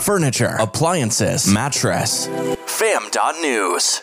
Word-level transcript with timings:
furniture, 0.00 0.56
appliances, 0.58 1.46
mattress. 1.46 2.26
Fam.news. 2.66 4.02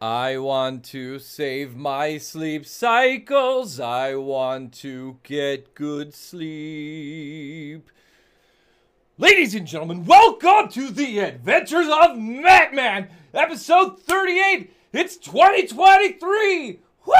I 0.00 0.38
want 0.38 0.84
to 0.86 1.18
save 1.18 1.76
my 1.76 2.16
sleep 2.16 2.64
cycles. 2.64 3.78
I 3.78 4.14
want 4.14 4.72
to 4.74 5.18
get 5.22 5.74
good 5.74 6.14
sleep. 6.14 7.90
Ladies 9.18 9.54
and 9.54 9.66
gentlemen, 9.66 10.06
welcome 10.06 10.70
to 10.70 10.90
the 10.90 11.18
Adventures 11.18 11.88
of 11.88 12.16
Matman, 12.16 13.10
episode 13.34 14.00
38. 14.00 14.72
It's 14.94 15.18
2023. 15.18 16.78
Woo! 17.04 17.14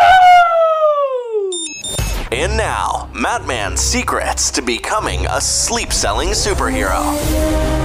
And 2.32 2.56
now, 2.56 3.10
Madman's 3.12 3.80
secrets 3.80 4.50
to 4.52 4.62
becoming 4.62 5.26
a 5.26 5.40
sleep 5.40 5.92
selling 5.92 6.28
superhero. 6.28 7.79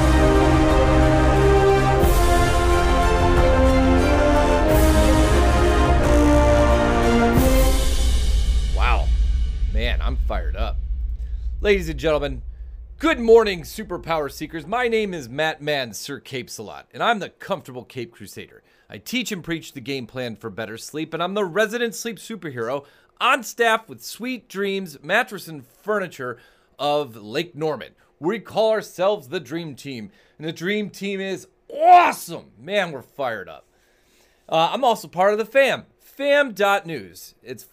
I'm 10.05 10.17
fired 10.17 10.55
up. 10.55 10.77
Ladies 11.61 11.89
and 11.89 11.99
gentlemen, 11.99 12.43
good 12.99 13.19
morning, 13.19 13.63
superpower 13.63 14.31
seekers. 14.31 14.67
My 14.67 14.87
name 14.87 15.15
is 15.15 15.27
Matt 15.27 15.63
Man, 15.63 15.93
Sir 15.95 16.19
Cape 16.19 16.47
Salot, 16.47 16.83
and 16.93 17.01
I'm 17.01 17.17
the 17.17 17.29
comfortable 17.29 17.83
Cape 17.83 18.11
Crusader. 18.11 18.61
I 18.87 18.99
teach 18.99 19.31
and 19.31 19.43
preach 19.43 19.73
the 19.73 19.81
game 19.81 20.05
plan 20.05 20.35
for 20.35 20.51
better 20.51 20.77
sleep, 20.77 21.11
and 21.15 21.23
I'm 21.23 21.33
the 21.33 21.43
resident 21.43 21.95
sleep 21.95 22.17
superhero 22.17 22.85
on 23.19 23.41
staff 23.41 23.89
with 23.89 24.03
Sweet 24.03 24.47
Dreams 24.47 24.99
Mattress 25.01 25.47
and 25.47 25.65
Furniture 25.65 26.37
of 26.77 27.15
Lake 27.15 27.55
Norman. 27.55 27.95
We 28.19 28.37
call 28.37 28.73
ourselves 28.73 29.29
the 29.29 29.39
Dream 29.39 29.73
Team, 29.73 30.11
and 30.37 30.47
the 30.47 30.53
Dream 30.53 30.91
Team 30.91 31.19
is 31.19 31.47
awesome. 31.67 32.51
Man, 32.59 32.91
we're 32.91 33.01
fired 33.01 33.49
up. 33.49 33.65
Uh, 34.47 34.69
I'm 34.71 34.83
also 34.83 35.07
part 35.07 35.31
of 35.31 35.39
the 35.39 35.45
FAM, 35.45 35.85
fam.news. 35.99 37.33
It's 37.41 37.65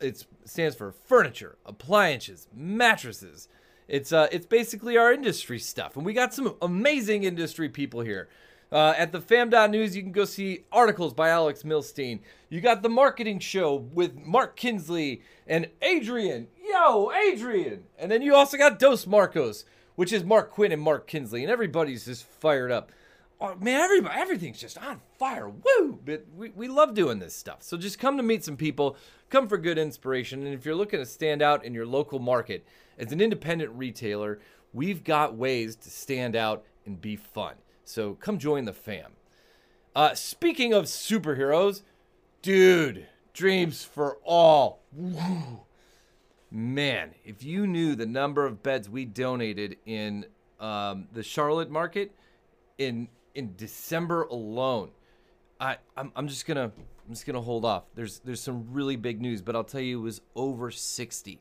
it 0.00 0.26
stands 0.46 0.76
for 0.76 0.92
furniture, 0.92 1.58
appliances, 1.66 2.48
mattresses. 2.54 3.48
It's 3.88 4.12
uh, 4.12 4.28
it's 4.32 4.46
basically 4.46 4.96
our 4.96 5.12
industry 5.12 5.58
stuff, 5.58 5.96
and 5.96 6.04
we 6.04 6.12
got 6.12 6.34
some 6.34 6.56
amazing 6.60 7.24
industry 7.24 7.68
people 7.68 8.00
here. 8.00 8.28
Uh, 8.72 8.94
at 8.96 9.12
the 9.12 9.20
fam.news, 9.20 9.94
you 9.94 10.02
can 10.02 10.10
go 10.10 10.24
see 10.24 10.64
articles 10.72 11.14
by 11.14 11.28
Alex 11.28 11.62
Milstein. 11.62 12.18
You 12.48 12.60
got 12.60 12.82
the 12.82 12.88
marketing 12.88 13.38
show 13.38 13.76
with 13.76 14.16
Mark 14.16 14.56
Kinsley 14.56 15.22
and 15.46 15.68
Adrian. 15.82 16.48
Yo, 16.68 17.12
Adrian! 17.12 17.84
And 17.96 18.10
then 18.10 18.22
you 18.22 18.34
also 18.34 18.56
got 18.56 18.80
Dos 18.80 19.06
Marcos, 19.06 19.64
which 19.94 20.12
is 20.12 20.24
Mark 20.24 20.50
Quinn 20.50 20.72
and 20.72 20.82
Mark 20.82 21.06
Kinsley, 21.06 21.42
and 21.42 21.50
everybody's 21.50 22.06
just 22.06 22.24
fired 22.24 22.72
up. 22.72 22.90
Oh, 23.38 23.54
man, 23.56 23.80
everybody, 23.80 24.18
everything's 24.18 24.58
just 24.58 24.78
on 24.78 25.00
fire. 25.18 25.48
Woo! 25.48 26.00
But 26.04 26.24
we, 26.34 26.50
we 26.50 26.68
love 26.68 26.94
doing 26.94 27.18
this 27.18 27.34
stuff. 27.34 27.62
So 27.62 27.76
just 27.76 27.98
come 27.98 28.16
to 28.16 28.22
meet 28.22 28.44
some 28.44 28.56
people, 28.56 28.96
come 29.28 29.46
for 29.46 29.58
good 29.58 29.76
inspiration. 29.76 30.46
And 30.46 30.54
if 30.54 30.64
you're 30.64 30.74
looking 30.74 31.00
to 31.00 31.06
stand 31.06 31.42
out 31.42 31.64
in 31.64 31.74
your 31.74 31.84
local 31.84 32.18
market 32.18 32.66
as 32.98 33.12
an 33.12 33.20
independent 33.20 33.72
retailer, 33.74 34.38
we've 34.72 35.04
got 35.04 35.36
ways 35.36 35.76
to 35.76 35.90
stand 35.90 36.34
out 36.34 36.64
and 36.86 36.98
be 36.98 37.16
fun. 37.16 37.56
So 37.84 38.14
come 38.14 38.38
join 38.38 38.64
the 38.64 38.72
fam. 38.72 39.12
Uh, 39.94 40.14
speaking 40.14 40.72
of 40.72 40.84
superheroes, 40.84 41.82
dude, 42.40 43.06
dreams 43.34 43.84
for 43.84 44.16
all. 44.24 44.80
Woo. 44.92 45.60
Man, 46.50 47.14
if 47.24 47.42
you 47.42 47.66
knew 47.66 47.94
the 47.94 48.06
number 48.06 48.46
of 48.46 48.62
beds 48.62 48.88
we 48.88 49.04
donated 49.04 49.76
in 49.84 50.26
um, 50.58 51.08
the 51.12 51.22
Charlotte 51.22 51.70
market 51.70 52.12
in 52.78 53.08
in 53.36 53.54
December 53.56 54.22
alone, 54.22 54.90
I 55.60 55.76
I'm, 55.96 56.10
I'm 56.16 56.26
just 56.26 56.46
gonna 56.46 56.72
I'm 57.06 57.14
just 57.14 57.26
gonna 57.26 57.40
hold 57.40 57.64
off. 57.64 57.84
There's 57.94 58.18
there's 58.20 58.40
some 58.40 58.72
really 58.72 58.96
big 58.96 59.20
news, 59.20 59.42
but 59.42 59.54
I'll 59.54 59.62
tell 59.64 59.80
you 59.80 60.00
it 60.00 60.02
was 60.02 60.20
over 60.34 60.70
60. 60.70 61.40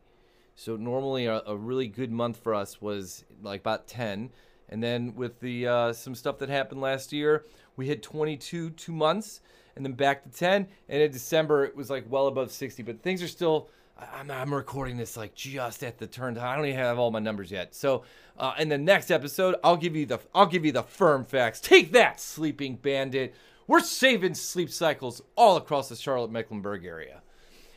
So 0.55 0.75
normally 0.75 1.25
a, 1.25 1.41
a 1.45 1.55
really 1.55 1.88
good 1.88 2.11
month 2.11 2.38
for 2.38 2.53
us 2.53 2.81
was 2.81 3.25
like 3.41 3.61
about 3.61 3.88
10, 3.88 4.29
and 4.69 4.84
then 4.84 5.16
with 5.16 5.39
the 5.39 5.67
uh, 5.67 5.94
some 5.94 6.16
stuff 6.16 6.38
that 6.39 6.50
happened 6.50 6.81
last 6.81 7.11
year, 7.13 7.45
we 7.78 7.88
hit 7.88 8.03
22 8.03 8.72
two 8.72 8.91
months, 8.91 9.39
and 9.75 9.85
then 9.85 9.94
back 9.94 10.23
to 10.23 10.29
10. 10.29 10.67
And 10.89 11.01
in 11.01 11.11
December 11.11 11.63
it 11.63 11.75
was 11.75 11.89
like 11.89 12.05
well 12.09 12.28
above 12.28 12.51
60. 12.51 12.84
But 12.84 13.01
things 13.01 13.23
are 13.23 13.28
still. 13.28 13.69
I'm, 13.97 14.29
I'm 14.29 14.53
recording 14.53 14.97
this 14.97 15.16
like 15.16 15.35
just 15.35 15.83
at 15.83 15.97
the 15.97 16.07
turn. 16.07 16.38
I 16.38 16.56
don't 16.56 16.66
even 16.66 16.79
have 16.79 17.00
all 17.00 17.11
my 17.11 17.19
numbers 17.19 17.51
yet. 17.51 17.73
So 17.73 18.03
uh, 18.38 18.53
in 18.59 18.69
the 18.69 18.78
next 18.78 19.09
episode, 19.09 19.56
I'll 19.63 19.78
give 19.78 19.95
you 19.95 20.06
the 20.06 20.19
I'll 20.33 20.45
give 20.45 20.66
you 20.66 20.72
the 20.72 20.83
firm 20.83 21.23
facts. 21.23 21.61
Take 21.61 21.94
that, 21.94 22.19
sleeping 22.19 22.75
bandit. 22.75 23.34
We're 23.67 23.79
saving 23.79 24.35
sleep 24.35 24.69
cycles 24.69 25.22
all 25.35 25.57
across 25.57 25.89
the 25.89 25.95
Charlotte 25.95 26.31
Mecklenburg 26.31 26.85
area. 26.85 27.22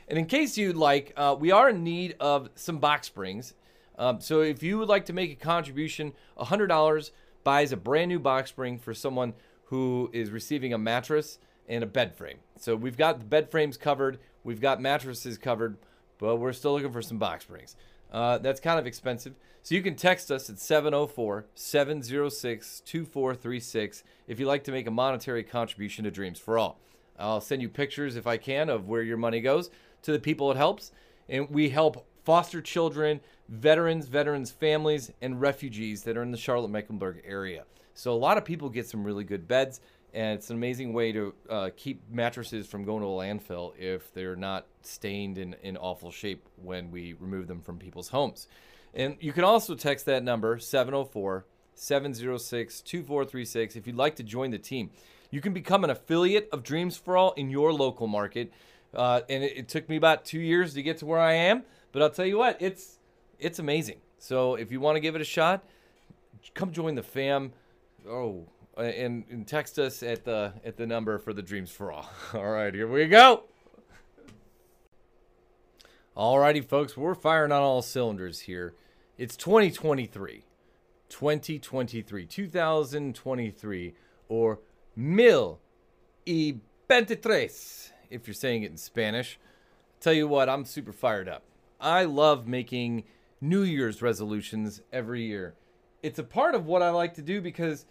And 0.08 0.18
in 0.18 0.26
case 0.26 0.58
you'd 0.58 0.76
like, 0.76 1.12
uh, 1.16 1.36
we 1.38 1.50
are 1.50 1.70
in 1.70 1.84
need 1.84 2.16
of 2.18 2.50
some 2.54 2.78
box 2.78 3.06
springs. 3.06 3.54
Um, 3.98 4.20
so 4.20 4.40
if 4.40 4.62
you 4.62 4.78
would 4.78 4.88
like 4.88 5.06
to 5.06 5.12
make 5.12 5.30
a 5.32 5.34
contribution, 5.34 6.12
$100 6.38 7.10
buys 7.44 7.72
a 7.72 7.76
brand 7.76 8.08
new 8.08 8.18
box 8.18 8.50
spring 8.50 8.78
for 8.78 8.94
someone 8.94 9.34
who 9.64 10.10
is 10.12 10.30
receiving 10.30 10.72
a 10.72 10.78
mattress 10.78 11.38
and 11.68 11.82
a 11.82 11.86
bed 11.86 12.16
frame. 12.16 12.38
So 12.56 12.74
we've 12.74 12.96
got 12.96 13.18
the 13.18 13.24
bed 13.24 13.50
frames 13.50 13.76
covered, 13.76 14.18
we've 14.44 14.60
got 14.60 14.80
mattresses 14.80 15.36
covered, 15.36 15.76
but 16.18 16.36
we're 16.36 16.52
still 16.52 16.72
looking 16.72 16.92
for 16.92 17.02
some 17.02 17.18
box 17.18 17.44
springs. 17.44 17.76
Uh, 18.12 18.38
that's 18.38 18.60
kind 18.60 18.78
of 18.78 18.86
expensive. 18.86 19.34
So 19.62 19.74
you 19.74 19.82
can 19.82 19.96
text 19.96 20.30
us 20.30 20.48
at 20.48 20.58
704 20.58 21.46
706 21.54 22.80
2436 22.80 24.02
if 24.26 24.40
you'd 24.40 24.46
like 24.46 24.64
to 24.64 24.72
make 24.72 24.86
a 24.86 24.90
monetary 24.90 25.42
contribution 25.42 26.04
to 26.04 26.10
Dreams 26.10 26.38
for 26.38 26.58
All. 26.58 26.78
I'll 27.18 27.40
send 27.40 27.62
you 27.62 27.68
pictures 27.68 28.16
if 28.16 28.26
I 28.26 28.36
can 28.36 28.68
of 28.68 28.88
where 28.88 29.02
your 29.02 29.16
money 29.16 29.40
goes 29.40 29.70
to 30.02 30.12
the 30.12 30.18
people 30.18 30.50
it 30.50 30.56
helps. 30.56 30.92
And 31.28 31.50
we 31.50 31.68
help 31.68 32.06
foster 32.24 32.62
children, 32.62 33.20
veterans, 33.48 34.06
veterans' 34.06 34.50
families, 34.50 35.10
and 35.20 35.40
refugees 35.40 36.02
that 36.04 36.16
are 36.16 36.22
in 36.22 36.30
the 36.30 36.38
Charlotte 36.38 36.68
Mecklenburg 36.68 37.22
area. 37.24 37.64
So 37.94 38.12
a 38.12 38.14
lot 38.14 38.38
of 38.38 38.44
people 38.44 38.68
get 38.68 38.86
some 38.86 39.02
really 39.02 39.24
good 39.24 39.48
beds, 39.48 39.80
and 40.18 40.36
it's 40.36 40.50
an 40.50 40.56
amazing 40.56 40.92
way 40.92 41.12
to 41.12 41.32
uh, 41.48 41.70
keep 41.76 42.02
mattresses 42.10 42.66
from 42.66 42.82
going 42.82 43.02
to 43.02 43.06
a 43.06 43.10
landfill 43.10 43.72
if 43.78 44.12
they're 44.14 44.34
not 44.34 44.66
stained 44.82 45.38
in, 45.38 45.54
in 45.62 45.76
awful 45.76 46.10
shape 46.10 46.44
when 46.56 46.90
we 46.90 47.12
remove 47.20 47.46
them 47.46 47.60
from 47.60 47.78
people's 47.78 48.08
homes. 48.08 48.48
And 48.92 49.16
you 49.20 49.32
can 49.32 49.44
also 49.44 49.76
text 49.76 50.06
that 50.06 50.24
number, 50.24 50.58
704 50.58 51.46
706 51.76 52.80
2436, 52.80 53.76
if 53.76 53.86
you'd 53.86 53.94
like 53.94 54.16
to 54.16 54.24
join 54.24 54.50
the 54.50 54.58
team. 54.58 54.90
You 55.30 55.40
can 55.40 55.52
become 55.52 55.84
an 55.84 55.90
affiliate 55.90 56.48
of 56.50 56.64
Dreams 56.64 56.96
for 56.96 57.16
All 57.16 57.30
in 57.34 57.48
your 57.48 57.72
local 57.72 58.08
market. 58.08 58.52
Uh, 58.92 59.20
and 59.28 59.44
it, 59.44 59.56
it 59.56 59.68
took 59.68 59.88
me 59.88 59.94
about 59.94 60.24
two 60.24 60.40
years 60.40 60.74
to 60.74 60.82
get 60.82 60.98
to 60.98 61.06
where 61.06 61.20
I 61.20 61.34
am, 61.34 61.62
but 61.92 62.02
I'll 62.02 62.10
tell 62.10 62.26
you 62.26 62.38
what, 62.38 62.60
it's 62.60 62.98
it's 63.38 63.60
amazing. 63.60 64.00
So 64.18 64.56
if 64.56 64.72
you 64.72 64.80
want 64.80 64.96
to 64.96 65.00
give 65.00 65.14
it 65.14 65.20
a 65.20 65.24
shot, 65.24 65.64
come 66.54 66.72
join 66.72 66.96
the 66.96 67.04
fam. 67.04 67.52
Oh, 68.08 68.48
Uh, 68.78 68.82
and, 68.82 69.24
and 69.28 69.46
text 69.46 69.76
us 69.78 70.04
at 70.04 70.24
the 70.24 70.52
at 70.64 70.76
the 70.76 70.86
number 70.86 71.18
for 71.18 71.32
the 71.32 71.42
Dreams 71.42 71.70
for 71.70 71.90
All. 71.90 72.08
All 72.34 72.48
right, 72.48 72.72
here 72.72 72.86
we 72.86 73.06
go. 73.06 73.42
Alrighty, 76.16 76.64
folks, 76.64 76.96
we're 76.96 77.14
firing 77.14 77.52
on 77.52 77.62
all 77.62 77.80
cylinders 77.80 78.40
here. 78.40 78.74
It's 79.16 79.36
2023. 79.36 80.44
2023. 81.08 82.26
2023. 82.26 83.94
Or 84.28 84.58
mil 84.96 85.60
y 86.26 86.54
veintitrés, 86.90 87.92
if 88.10 88.26
you're 88.26 88.34
saying 88.34 88.64
it 88.64 88.72
in 88.72 88.76
Spanish. 88.76 89.38
Tell 90.00 90.12
you 90.12 90.26
what, 90.26 90.48
I'm 90.48 90.64
super 90.64 90.92
fired 90.92 91.28
up. 91.28 91.44
I 91.80 92.04
love 92.04 92.48
making 92.48 93.04
New 93.40 93.62
Year's 93.62 94.02
resolutions 94.02 94.82
every 94.92 95.22
year. 95.22 95.54
It's 96.02 96.18
a 96.18 96.24
part 96.24 96.56
of 96.56 96.66
what 96.66 96.82
I 96.82 96.90
like 96.90 97.14
to 97.14 97.22
do 97.22 97.40
because 97.40 97.86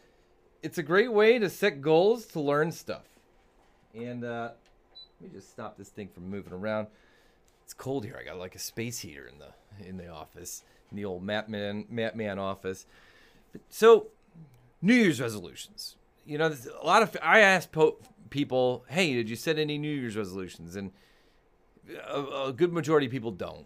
it's 0.64 0.78
a 0.78 0.84
great 0.84 1.12
way 1.12 1.40
to 1.40 1.50
set 1.50 1.82
goals 1.82 2.26
to 2.28 2.40
learn 2.40 2.72
stuff. 2.72 3.04
And 3.94 4.24
uh, 4.24 4.52
let 5.22 5.32
me 5.32 5.38
just 5.38 5.50
stop 5.50 5.78
this 5.78 5.90
thing 5.90 6.10
from 6.14 6.30
moving 6.30 6.54
around. 6.54 6.88
It's 7.64 7.74
cold 7.74 8.06
here. 8.06 8.18
I 8.20 8.24
got 8.24 8.38
like 8.38 8.56
a 8.56 8.60
space 8.60 9.00
heater 9.00 9.28
in 9.28 9.40
the 9.40 9.88
in 9.88 9.98
the 9.98 10.08
office, 10.08 10.64
in 10.92 10.98
the 10.98 11.06
old 11.06 11.24
Matt 11.24 11.50
Man 11.50 12.40
office. 12.40 12.86
So, 13.70 14.08
New 14.82 14.94
Year's 14.94 15.20
resolutions. 15.20 15.96
You 16.26 16.38
know, 16.38 16.54
a 16.82 16.86
lot 16.86 17.02
of 17.02 17.18
I 17.22 17.40
ask 17.40 17.72
po- 17.72 17.98
people, 18.30 18.86
"Hey, 18.88 19.14
did 19.14 19.30
you 19.30 19.36
set 19.36 19.58
any 19.58 19.78
New 19.78 19.94
Year's 19.94 20.16
resolutions?" 20.16 20.76
And 20.76 20.92
a, 22.08 22.48
a 22.48 22.54
good 22.54 22.72
majority 22.72 23.08
of 23.08 23.12
people 23.12 23.32
don't 23.32 23.66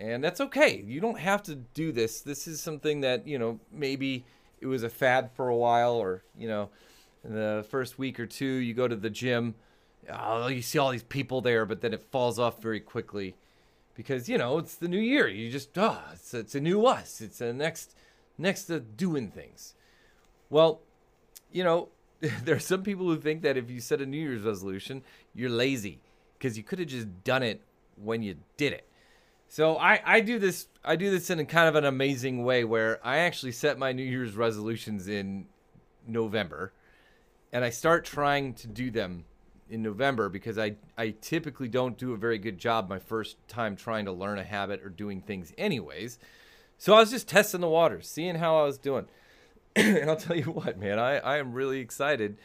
and 0.00 0.24
that's 0.24 0.40
okay. 0.40 0.82
You 0.86 1.00
don't 1.00 1.18
have 1.18 1.42
to 1.44 1.54
do 1.54 1.92
this. 1.92 2.22
This 2.22 2.48
is 2.48 2.60
something 2.60 3.02
that 3.02 3.28
you 3.28 3.38
know 3.38 3.60
maybe 3.70 4.24
it 4.60 4.66
was 4.66 4.82
a 4.82 4.88
fad 4.88 5.30
for 5.32 5.48
a 5.48 5.56
while, 5.56 5.94
or 5.94 6.22
you 6.36 6.48
know, 6.48 6.70
in 7.24 7.34
the 7.34 7.64
first 7.68 7.98
week 7.98 8.18
or 8.20 8.26
two, 8.26 8.46
you 8.46 8.74
go 8.74 8.88
to 8.88 8.96
the 8.96 9.10
gym, 9.10 9.54
oh, 10.08 10.48
you 10.48 10.62
see 10.62 10.78
all 10.78 10.90
these 10.90 11.02
people 11.02 11.40
there, 11.40 11.66
but 11.66 11.80
then 11.80 11.92
it 11.92 12.02
falls 12.02 12.38
off 12.38 12.62
very 12.62 12.80
quickly 12.80 13.34
because 13.94 14.28
you 14.28 14.38
know 14.38 14.58
it's 14.58 14.76
the 14.76 14.88
new 14.88 15.00
year. 15.00 15.28
You 15.28 15.50
just 15.50 15.76
oh, 15.76 16.00
it's 16.12 16.32
it's 16.34 16.54
a 16.54 16.60
new 16.60 16.86
us. 16.86 17.20
It's 17.20 17.40
a 17.40 17.52
next 17.52 17.94
next 18.38 18.64
to 18.64 18.80
doing 18.80 19.30
things. 19.30 19.74
Well, 20.48 20.80
you 21.52 21.64
know, 21.64 21.88
there 22.44 22.56
are 22.56 22.60
some 22.60 22.82
people 22.82 23.06
who 23.06 23.16
think 23.16 23.42
that 23.42 23.56
if 23.56 23.70
you 23.70 23.80
set 23.80 24.00
a 24.00 24.06
New 24.06 24.18
Year's 24.18 24.42
resolution, 24.42 25.02
you're 25.34 25.50
lazy 25.50 26.00
because 26.38 26.56
you 26.56 26.64
could 26.64 26.78
have 26.78 26.88
just 26.88 27.24
done 27.24 27.42
it 27.42 27.62
when 27.96 28.22
you 28.22 28.36
did 28.56 28.72
it. 28.72 28.86
So 29.52 29.76
I, 29.78 30.00
I 30.06 30.20
do 30.20 30.38
this 30.38 30.68
I 30.84 30.94
do 30.94 31.10
this 31.10 31.28
in 31.28 31.40
a 31.40 31.44
kind 31.44 31.68
of 31.68 31.74
an 31.74 31.84
amazing 31.84 32.44
way 32.44 32.62
where 32.62 33.04
I 33.04 33.18
actually 33.18 33.50
set 33.50 33.80
my 33.80 33.90
New 33.90 34.04
Year's 34.04 34.36
resolutions 34.36 35.08
in 35.08 35.46
November 36.06 36.72
and 37.52 37.64
I 37.64 37.70
start 37.70 38.04
trying 38.04 38.54
to 38.54 38.68
do 38.68 38.92
them 38.92 39.24
in 39.68 39.82
November 39.82 40.28
because 40.28 40.56
I, 40.56 40.76
I 40.96 41.14
typically 41.20 41.66
don't 41.66 41.98
do 41.98 42.12
a 42.12 42.16
very 42.16 42.38
good 42.38 42.58
job 42.58 42.88
my 42.88 43.00
first 43.00 43.38
time 43.48 43.74
trying 43.74 44.04
to 44.04 44.12
learn 44.12 44.38
a 44.38 44.44
habit 44.44 44.82
or 44.84 44.88
doing 44.88 45.20
things 45.20 45.52
anyways. 45.58 46.20
So 46.78 46.94
I 46.94 47.00
was 47.00 47.10
just 47.10 47.26
testing 47.26 47.60
the 47.60 47.68
waters, 47.68 48.08
seeing 48.08 48.36
how 48.36 48.60
I 48.60 48.62
was 48.62 48.78
doing. 48.78 49.06
and 49.74 50.08
I'll 50.08 50.16
tell 50.16 50.36
you 50.36 50.44
what, 50.44 50.78
man, 50.78 51.00
I, 51.00 51.16
I 51.18 51.38
am 51.38 51.54
really 51.54 51.80
excited 51.80 52.38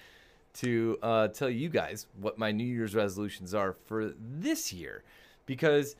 to 0.56 0.98
uh, 1.04 1.28
tell 1.28 1.52
you 1.52 1.70
guys 1.70 2.08
what 2.20 2.40
my 2.40 2.52
New 2.52 2.66
Year's 2.66 2.96
resolutions 2.96 3.54
are 3.54 3.76
for 3.86 4.12
this 4.20 4.74
year 4.74 5.04
because 5.46 5.96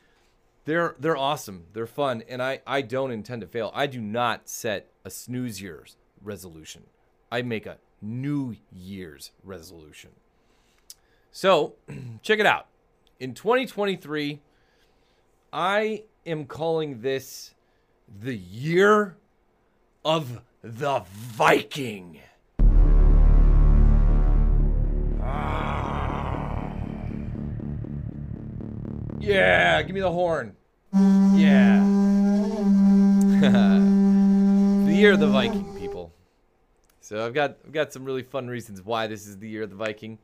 they're 0.66 0.96
they're 0.98 1.16
awesome, 1.16 1.64
they're 1.72 1.86
fun, 1.86 2.22
and 2.28 2.42
I, 2.42 2.60
I 2.66 2.82
don't 2.82 3.10
intend 3.10 3.40
to 3.40 3.46
fail. 3.46 3.70
I 3.74 3.86
do 3.86 4.00
not 4.00 4.48
set 4.48 4.90
a 5.04 5.10
snooze 5.10 5.62
year's 5.62 5.96
resolution. 6.20 6.82
I 7.32 7.42
make 7.42 7.66
a 7.66 7.78
New 8.02 8.56
Year's 8.70 9.30
resolution. 9.42 10.10
So 11.30 11.74
check 12.22 12.40
it 12.40 12.46
out. 12.46 12.66
In 13.18 13.32
2023, 13.32 14.40
I 15.52 16.02
am 16.26 16.44
calling 16.44 17.00
this 17.00 17.54
the 18.20 18.36
year 18.36 19.16
of 20.04 20.42
the 20.62 21.02
Viking. 21.08 22.20
Yeah, 29.26 29.82
give 29.82 29.92
me 29.92 30.00
the 30.00 30.12
horn. 30.12 30.54
Yeah. 31.34 31.80
the 33.40 34.94
year 34.94 35.14
of 35.14 35.18
the 35.18 35.26
Viking, 35.26 35.76
people. 35.76 36.12
So 37.00 37.26
I've 37.26 37.34
got 37.34 37.56
I've 37.64 37.72
got 37.72 37.92
some 37.92 38.04
really 38.04 38.22
fun 38.22 38.46
reasons 38.46 38.82
why 38.82 39.08
this 39.08 39.26
is 39.26 39.38
the 39.38 39.48
year 39.48 39.64
of 39.64 39.70
the 39.70 39.76
Viking. 39.76 40.18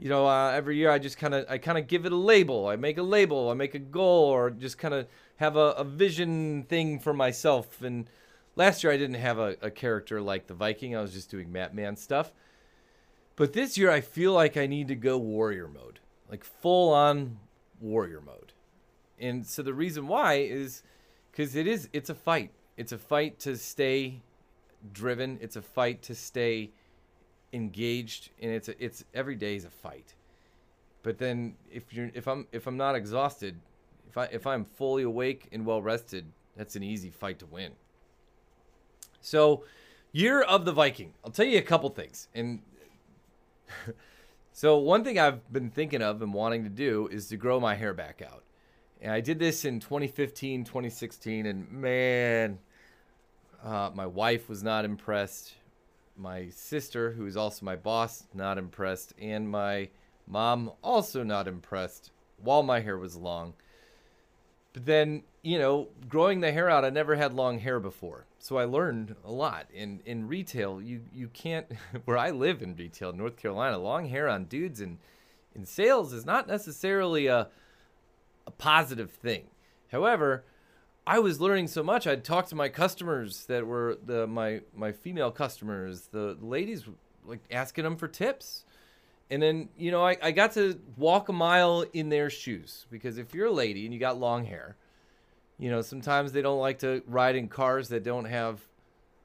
You 0.00 0.08
know, 0.08 0.26
uh, 0.26 0.50
every 0.50 0.76
year 0.76 0.90
I 0.90 0.98
just 0.98 1.16
kind 1.16 1.32
of 1.32 1.46
I 1.48 1.58
kind 1.58 1.78
of 1.78 1.86
give 1.86 2.06
it 2.06 2.12
a 2.12 2.16
label. 2.16 2.66
I 2.66 2.74
make 2.74 2.98
a 2.98 3.04
label. 3.04 3.50
I 3.50 3.54
make 3.54 3.76
a 3.76 3.78
goal, 3.78 4.24
or 4.24 4.50
just 4.50 4.78
kind 4.78 4.94
of 4.94 5.06
have 5.36 5.54
a, 5.54 5.70
a 5.70 5.84
vision 5.84 6.64
thing 6.64 6.98
for 6.98 7.14
myself. 7.14 7.82
And 7.82 8.10
last 8.56 8.82
year 8.82 8.92
I 8.92 8.96
didn't 8.96 9.20
have 9.20 9.38
a, 9.38 9.56
a 9.62 9.70
character 9.70 10.20
like 10.20 10.48
the 10.48 10.54
Viking. 10.54 10.96
I 10.96 11.02
was 11.02 11.12
just 11.12 11.30
doing 11.30 11.52
Matt 11.52 11.72
Man 11.72 11.96
stuff. 11.96 12.32
But 13.36 13.52
this 13.52 13.78
year 13.78 13.92
I 13.92 14.00
feel 14.00 14.32
like 14.32 14.56
I 14.56 14.66
need 14.66 14.88
to 14.88 14.96
go 14.96 15.18
warrior 15.18 15.68
mode, 15.68 16.00
like 16.28 16.42
full 16.42 16.92
on 16.92 17.38
warrior 17.84 18.20
mode. 18.20 18.52
And 19.18 19.46
so 19.46 19.62
the 19.62 19.74
reason 19.74 20.08
why 20.08 20.34
is 20.34 20.82
because 21.30 21.54
it 21.54 21.66
is 21.66 21.88
it's 21.92 22.10
a 22.10 22.14
fight. 22.14 22.50
It's 22.76 22.92
a 22.92 22.98
fight 22.98 23.38
to 23.40 23.56
stay 23.56 24.22
driven. 24.92 25.38
It's 25.40 25.56
a 25.56 25.62
fight 25.62 26.02
to 26.02 26.14
stay 26.14 26.70
engaged, 27.52 28.30
and 28.40 28.50
it's 28.50 28.68
a, 28.68 28.84
it's 28.84 29.04
every 29.14 29.36
day 29.36 29.54
is 29.54 29.64
a 29.64 29.70
fight. 29.70 30.14
But 31.02 31.18
then 31.18 31.54
if 31.70 31.92
you're 31.92 32.10
if 32.14 32.26
I'm 32.26 32.46
if 32.50 32.66
I'm 32.66 32.76
not 32.76 32.96
exhausted, 32.96 33.60
if 34.08 34.18
I 34.18 34.24
if 34.26 34.46
I'm 34.46 34.64
fully 34.64 35.04
awake 35.04 35.48
and 35.52 35.64
well 35.64 35.82
rested, 35.82 36.26
that's 36.56 36.74
an 36.76 36.82
easy 36.82 37.10
fight 37.10 37.38
to 37.40 37.46
win. 37.46 37.72
So, 39.20 39.64
year 40.12 40.42
of 40.42 40.64
the 40.64 40.72
Viking. 40.72 41.14
I'll 41.24 41.30
tell 41.30 41.46
you 41.46 41.58
a 41.58 41.62
couple 41.62 41.88
things. 41.90 42.28
And 42.34 42.60
so 44.56 44.78
one 44.78 45.02
thing 45.02 45.18
I've 45.18 45.52
been 45.52 45.68
thinking 45.68 46.00
of 46.00 46.22
and 46.22 46.32
wanting 46.32 46.62
to 46.62 46.70
do 46.70 47.08
is 47.08 47.26
to 47.26 47.36
grow 47.36 47.58
my 47.58 47.74
hair 47.74 47.92
back 47.92 48.22
out. 48.22 48.44
And 49.02 49.10
I 49.10 49.20
did 49.20 49.40
this 49.40 49.64
in 49.64 49.80
2015, 49.80 50.62
2016, 50.62 51.44
and 51.44 51.68
man, 51.72 52.60
uh, 53.64 53.90
my 53.92 54.06
wife 54.06 54.48
was 54.48 54.62
not 54.62 54.84
impressed. 54.84 55.54
My 56.16 56.50
sister, 56.50 57.10
who 57.10 57.26
is 57.26 57.36
also 57.36 57.66
my 57.66 57.74
boss, 57.74 58.28
not 58.32 58.56
impressed. 58.56 59.12
And 59.20 59.48
my 59.48 59.88
mom, 60.24 60.70
also 60.82 61.24
not 61.24 61.48
impressed 61.48 62.12
while 62.40 62.62
my 62.62 62.78
hair 62.78 62.96
was 62.96 63.16
long. 63.16 63.54
But 64.72 64.86
then, 64.86 65.24
you 65.42 65.58
know, 65.58 65.88
growing 66.08 66.38
the 66.38 66.52
hair 66.52 66.70
out, 66.70 66.84
I 66.84 66.90
never 66.90 67.16
had 67.16 67.34
long 67.34 67.58
hair 67.58 67.80
before. 67.80 68.24
So 68.44 68.58
I 68.58 68.66
learned 68.66 69.16
a 69.24 69.32
lot. 69.32 69.68
In 69.72 70.02
in 70.04 70.28
retail, 70.28 70.78
you 70.82 71.00
you 71.10 71.28
can't 71.28 71.66
where 72.04 72.18
I 72.18 72.30
live 72.30 72.60
in 72.60 72.76
retail, 72.76 73.14
North 73.14 73.36
Carolina, 73.36 73.78
long 73.78 74.10
hair 74.10 74.28
on 74.28 74.44
dudes 74.44 74.82
and 74.82 74.98
in 75.54 75.64
sales 75.64 76.12
is 76.12 76.26
not 76.26 76.46
necessarily 76.46 77.26
a 77.26 77.48
a 78.46 78.50
positive 78.50 79.10
thing. 79.10 79.44
However, 79.90 80.44
I 81.06 81.20
was 81.20 81.40
learning 81.40 81.68
so 81.68 81.82
much. 81.82 82.06
I'd 82.06 82.22
talk 82.22 82.46
to 82.48 82.54
my 82.54 82.68
customers 82.68 83.46
that 83.46 83.66
were 83.66 83.96
the 84.04 84.26
my 84.26 84.60
my 84.76 84.92
female 84.92 85.30
customers, 85.30 86.08
the 86.12 86.36
ladies 86.38 86.84
like 87.24 87.40
asking 87.50 87.84
them 87.84 87.96
for 87.96 88.08
tips. 88.08 88.66
And 89.30 89.40
then, 89.42 89.70
you 89.78 89.90
know, 89.90 90.06
I, 90.06 90.18
I 90.22 90.32
got 90.32 90.52
to 90.52 90.78
walk 90.98 91.30
a 91.30 91.32
mile 91.32 91.86
in 91.94 92.10
their 92.10 92.28
shoes 92.28 92.84
because 92.90 93.16
if 93.16 93.32
you're 93.32 93.46
a 93.46 93.52
lady 93.52 93.86
and 93.86 93.94
you 93.94 93.98
got 93.98 94.20
long 94.20 94.44
hair, 94.44 94.76
you 95.58 95.70
know, 95.70 95.82
sometimes 95.82 96.32
they 96.32 96.42
don't 96.42 96.58
like 96.58 96.80
to 96.80 97.02
ride 97.06 97.36
in 97.36 97.48
cars 97.48 97.88
that 97.88 98.04
don't 98.04 98.26
have 98.26 98.60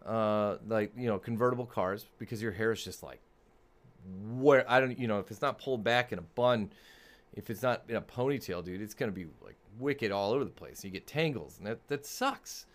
uh 0.05 0.57
like, 0.67 0.91
you 0.97 1.07
know, 1.07 1.19
convertible 1.19 1.65
cars 1.65 2.05
because 2.17 2.41
your 2.41 2.51
hair 2.51 2.71
is 2.71 2.83
just 2.83 3.03
like 3.03 3.21
where 4.37 4.69
I 4.69 4.79
don't 4.79 4.97
you 4.97 5.07
know, 5.07 5.19
if 5.19 5.31
it's 5.31 5.41
not 5.41 5.59
pulled 5.59 5.83
back 5.83 6.11
in 6.11 6.19
a 6.19 6.23
bun, 6.23 6.71
if 7.33 7.49
it's 7.49 7.61
not 7.61 7.83
in 7.87 7.95
a 7.95 8.01
ponytail, 8.01 8.63
dude, 8.63 8.81
it's 8.81 8.93
gonna 8.93 9.11
be 9.11 9.27
like 9.43 9.55
wicked 9.77 10.11
all 10.11 10.31
over 10.31 10.43
the 10.43 10.51
place. 10.51 10.83
You 10.83 10.89
get 10.89 11.07
tangles, 11.07 11.57
and 11.57 11.67
that 11.67 11.87
that 11.87 12.05
sucks. 12.05 12.65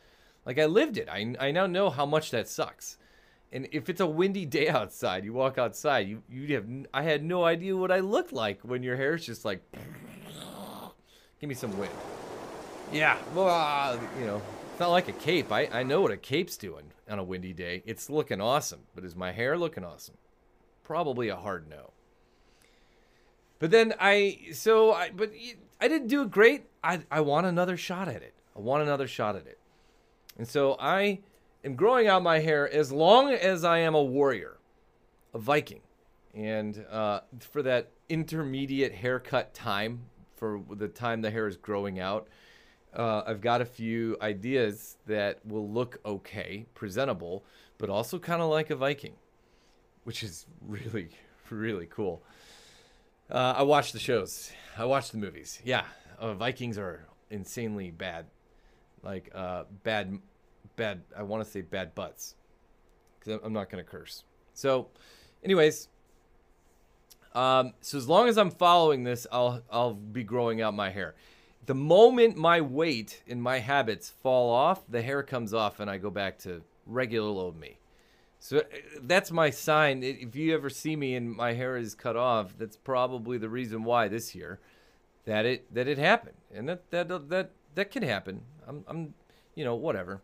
Like 0.44 0.58
I 0.58 0.66
lived 0.66 0.98
it. 0.98 1.08
I 1.08 1.34
I 1.40 1.50
now 1.50 1.66
know 1.66 1.90
how 1.90 2.06
much 2.06 2.30
that 2.30 2.48
sucks. 2.48 2.98
And 3.52 3.68
if 3.70 3.88
it's 3.88 4.00
a 4.00 4.06
windy 4.06 4.46
day 4.46 4.68
outside, 4.80 5.24
you 5.24 5.32
walk 5.32 5.58
outside, 5.58 6.08
you 6.08 6.22
you 6.28 6.54
have 6.54 6.66
I 6.92 7.02
had 7.02 7.24
no 7.24 7.44
idea 7.44 7.76
what 7.76 7.92
I 7.92 8.00
looked 8.00 8.32
like 8.32 8.60
when 8.62 8.82
your 8.82 8.96
hair 8.96 9.14
is 9.14 9.24
just 9.24 9.44
like 9.44 9.62
give 11.40 11.48
me 11.48 11.54
some 11.54 11.76
wind. 11.78 11.92
Yeah, 12.94 13.18
well, 13.34 13.48
uh, 13.48 13.98
you 14.20 14.24
know, 14.24 14.40
it's 14.70 14.78
not 14.78 14.90
like 14.90 15.08
a 15.08 15.12
cape. 15.12 15.50
I 15.50 15.68
I 15.72 15.82
know 15.82 16.00
what 16.00 16.12
a 16.12 16.16
cape's 16.16 16.56
doing 16.56 16.92
on 17.10 17.18
a 17.18 17.24
windy 17.24 17.52
day. 17.52 17.82
It's 17.86 18.08
looking 18.08 18.40
awesome, 18.40 18.82
but 18.94 19.04
is 19.04 19.16
my 19.16 19.32
hair 19.32 19.58
looking 19.58 19.84
awesome? 19.84 20.16
Probably 20.84 21.28
a 21.28 21.34
hard 21.34 21.68
no. 21.68 21.90
But 23.58 23.72
then 23.72 23.94
I 23.98 24.46
so 24.52 24.92
I 24.92 25.10
but 25.10 25.32
I 25.80 25.88
didn't 25.88 26.06
do 26.06 26.22
it 26.22 26.30
great. 26.30 26.66
I 26.84 27.00
I 27.10 27.20
want 27.22 27.46
another 27.46 27.76
shot 27.76 28.06
at 28.06 28.22
it. 28.22 28.34
I 28.54 28.60
want 28.60 28.84
another 28.84 29.08
shot 29.08 29.34
at 29.34 29.48
it. 29.48 29.58
And 30.38 30.46
so 30.46 30.76
I 30.78 31.18
am 31.64 31.74
growing 31.74 32.06
out 32.06 32.22
my 32.22 32.38
hair 32.38 32.72
as 32.72 32.92
long 32.92 33.32
as 33.32 33.64
I 33.64 33.78
am 33.78 33.96
a 33.96 34.02
warrior, 34.04 34.58
a 35.32 35.40
Viking. 35.40 35.80
And 36.32 36.84
uh, 36.88 37.22
for 37.40 37.60
that 37.62 37.90
intermediate 38.08 38.92
haircut 38.92 39.52
time, 39.52 40.02
for 40.36 40.62
the 40.70 40.86
time 40.86 41.22
the 41.22 41.30
hair 41.32 41.48
is 41.48 41.56
growing 41.56 41.98
out, 41.98 42.28
uh, 42.94 43.22
I've 43.26 43.40
got 43.40 43.60
a 43.60 43.64
few 43.64 44.16
ideas 44.20 44.96
that 45.06 45.44
will 45.44 45.68
look 45.68 46.00
okay, 46.04 46.66
presentable, 46.74 47.44
but 47.78 47.90
also 47.90 48.18
kind 48.18 48.40
of 48.40 48.50
like 48.50 48.70
a 48.70 48.76
Viking, 48.76 49.14
which 50.04 50.22
is 50.22 50.46
really, 50.66 51.08
really 51.50 51.86
cool. 51.86 52.22
Uh, 53.30 53.54
I 53.56 53.62
watch 53.62 53.92
the 53.92 53.98
shows. 53.98 54.52
I 54.78 54.84
watch 54.84 55.10
the 55.10 55.18
movies. 55.18 55.60
Yeah, 55.64 55.84
uh, 56.18 56.34
Vikings 56.34 56.78
are 56.78 57.06
insanely 57.30 57.90
bad, 57.90 58.26
like 59.02 59.30
uh, 59.34 59.64
bad, 59.82 60.18
bad. 60.76 61.02
I 61.16 61.22
want 61.22 61.44
to 61.44 61.50
say 61.50 61.62
bad 61.62 61.94
butts, 61.94 62.36
because 63.18 63.40
I'm 63.42 63.52
not 63.52 63.70
gonna 63.70 63.82
curse. 63.82 64.24
So, 64.52 64.88
anyways, 65.42 65.88
um, 67.34 67.72
so 67.80 67.98
as 67.98 68.08
long 68.08 68.28
as 68.28 68.38
I'm 68.38 68.50
following 68.50 69.02
this, 69.02 69.26
I'll 69.32 69.62
I'll 69.70 69.94
be 69.94 70.22
growing 70.22 70.60
out 70.60 70.74
my 70.74 70.90
hair. 70.90 71.14
The 71.66 71.74
moment 71.74 72.36
my 72.36 72.60
weight 72.60 73.22
and 73.26 73.42
my 73.42 73.58
habits 73.58 74.10
fall 74.10 74.50
off, 74.50 74.82
the 74.88 75.02
hair 75.02 75.22
comes 75.22 75.54
off, 75.54 75.80
and 75.80 75.90
I 75.90 75.98
go 75.98 76.10
back 76.10 76.38
to 76.40 76.62
regular 76.86 77.28
old 77.28 77.58
me. 77.58 77.78
So 78.38 78.58
uh, 78.58 78.62
that's 79.02 79.30
my 79.30 79.50
sign. 79.50 80.02
If 80.02 80.36
you 80.36 80.52
ever 80.54 80.68
see 80.68 80.96
me 80.96 81.14
and 81.14 81.32
my 81.32 81.54
hair 81.54 81.76
is 81.76 81.94
cut 81.94 82.16
off, 82.16 82.54
that's 82.58 82.76
probably 82.76 83.38
the 83.38 83.48
reason 83.48 83.84
why 83.84 84.08
this 84.08 84.34
year 84.34 84.60
that 85.24 85.46
it 85.46 85.74
that 85.74 85.88
it 85.88 85.98
happened, 85.98 86.36
and 86.52 86.68
that 86.68 86.90
that 86.90 87.08
that 87.30 87.50
that 87.74 87.90
can 87.90 88.02
happen. 88.02 88.42
I'm 88.66 88.84
I'm 88.86 89.14
you 89.54 89.64
know 89.64 89.74
whatever. 89.74 90.20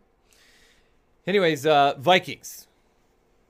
Anyways, 1.27 1.65
uh, 1.65 1.95
Vikings. 1.99 2.67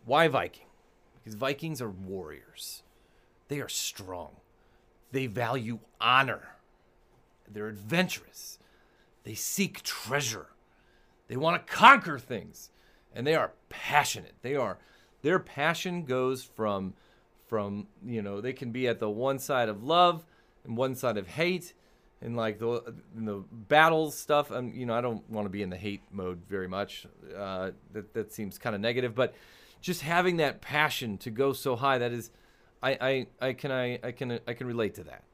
Why 0.05 0.29
Viking? 0.29 0.67
Because 1.15 1.35
Vikings 1.35 1.83
are 1.83 1.91
warriors. 1.91 2.83
They 3.49 3.61
are 3.61 3.69
strong. 3.69 4.37
They 5.13 5.27
value 5.27 5.81
honor. 6.01 6.57
They're 7.53 7.69
adventurous. 7.69 8.59
They 9.25 9.35
seek 9.35 9.83
treasure. 9.83 10.49
They 11.29 11.37
want 11.37 11.67
to 11.67 11.73
conquer 11.73 12.19
things 12.19 12.71
and 13.15 13.27
they 13.27 13.35
are 13.35 13.53
passionate. 13.69 14.35
They 14.43 14.57
are 14.57 14.79
Their 15.23 15.39
passion 15.39 16.05
goes 16.05 16.43
from 16.43 16.95
from 17.47 17.89
you 18.05 18.23
know 18.23 18.41
they 18.41 18.53
can 18.53 18.71
be 18.71 18.87
at 18.87 19.01
the 19.01 19.11
one 19.11 19.39
side 19.39 19.69
of 19.69 19.83
love 19.83 20.25
and 20.65 20.77
one 20.77 20.95
side 20.95 21.17
of 21.17 21.27
hate 21.27 21.75
and 22.23 22.37
like 22.37 22.59
the 22.59 22.95
the 23.15 23.43
battles 23.51 24.17
stuff. 24.17 24.51
And 24.51 24.75
you 24.75 24.87
know 24.87 24.95
I 24.95 25.01
don't 25.01 25.29
want 25.29 25.47
to 25.47 25.51
be 25.51 25.63
in 25.63 25.71
the 25.71 25.77
hate 25.77 26.03
mode 26.11 26.43
very 26.49 26.69
much. 26.69 27.07
Uh, 27.37 27.73
that 27.93 28.15
that 28.15 28.33
seems 28.33 28.59
kind 28.59 28.75
of 28.75 28.81
negative, 28.81 29.15
but 29.15 29.35
just 29.81 30.03
having 30.03 30.37
that 30.37 30.61
passion 30.61 31.17
to 31.19 31.31
go 31.31 31.53
so 31.53 31.75
high 31.75 31.99
that 31.99 32.13
is, 32.13 32.31
I 32.83 33.27
I, 33.41 33.49
I 33.49 33.53
can 33.55 33.73
I, 33.73 33.99
I 34.03 34.13
can 34.13 34.39
I 34.47 34.55
can 34.55 34.67
relate 34.67 34.95
to 34.95 35.05
that. 35.05 35.25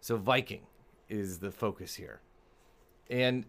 So 0.00 0.16
Viking 0.16 0.62
is 1.08 1.38
the 1.38 1.50
focus 1.50 1.94
here, 1.94 2.20
and 3.10 3.44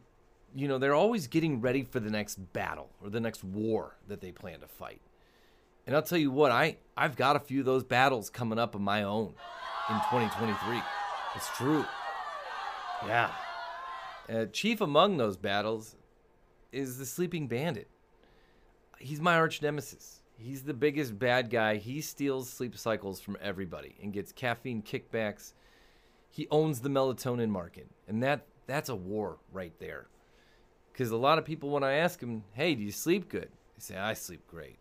you 0.56 0.68
know 0.68 0.78
they're 0.78 0.96
always 0.96 1.28
getting 1.28 1.62
ready 1.62 1.84
for 1.84 2.00
the 2.00 2.10
next 2.10 2.36
battle 2.54 2.90
or 3.04 3.10
the 3.10 3.20
next 3.20 3.44
war 3.44 3.96
that 4.08 4.22
they 4.22 4.32
plan 4.32 4.60
to 4.62 4.68
fight. 4.68 5.02
And 5.86 5.96
I'll 5.96 6.04
tell 6.04 6.18
you 6.18 6.32
what, 6.32 6.52
I 6.52 6.78
I've 6.96 7.16
got 7.16 7.36
a 7.36 7.40
few 7.40 7.62
of 7.62 7.66
those 7.66 7.84
battles 7.84 8.30
coming 8.30 8.60
up 8.60 8.76
of 8.76 8.82
my 8.82 9.04
own 9.04 9.34
in 9.90 9.96
2023. 9.96 10.82
It's 11.36 11.50
true. 11.58 11.86
Yeah. 13.06 13.32
Uh, 14.28 14.46
chief 14.46 14.82
among 14.82 15.18
those 15.18 15.38
battles 15.38 15.96
is 16.72 16.98
the 16.98 17.06
Sleeping 17.06 17.48
Bandit. 17.48 17.88
He's 19.00 19.22
my 19.22 19.36
arch 19.36 19.62
nemesis. 19.62 20.22
He's 20.38 20.64
the 20.64 20.74
biggest 20.74 21.18
bad 21.18 21.50
guy. 21.50 21.78
He 21.78 22.02
steals 22.02 22.50
sleep 22.50 22.78
cycles 22.78 23.20
from 23.20 23.38
everybody 23.42 23.96
and 24.02 24.14
gets 24.14 24.32
caffeine 24.32 24.82
kickbacks. 24.82 25.54
He 26.30 26.48
owns 26.52 26.82
the 26.82 26.90
melatonin 26.90 27.50
market, 27.50 27.88
and 28.08 28.22
that 28.24 28.46
that's 28.68 28.90
a 28.90 28.96
war 28.96 29.38
right 29.52 29.74
there. 29.80 30.08
Because 30.92 31.12
a 31.12 31.18
lot 31.18 31.38
of 31.38 31.46
people, 31.46 31.70
when 31.70 31.84
I 31.84 31.94
ask 31.94 32.20
them, 32.20 32.44
"Hey, 32.54 32.76
do 32.76 32.84
you 32.84 32.92
sleep 32.92 33.30
good?" 33.30 33.50
They 33.76 33.82
say, 33.82 33.98
"I 33.98 34.14
sleep 34.14 34.46
great." 34.48 34.80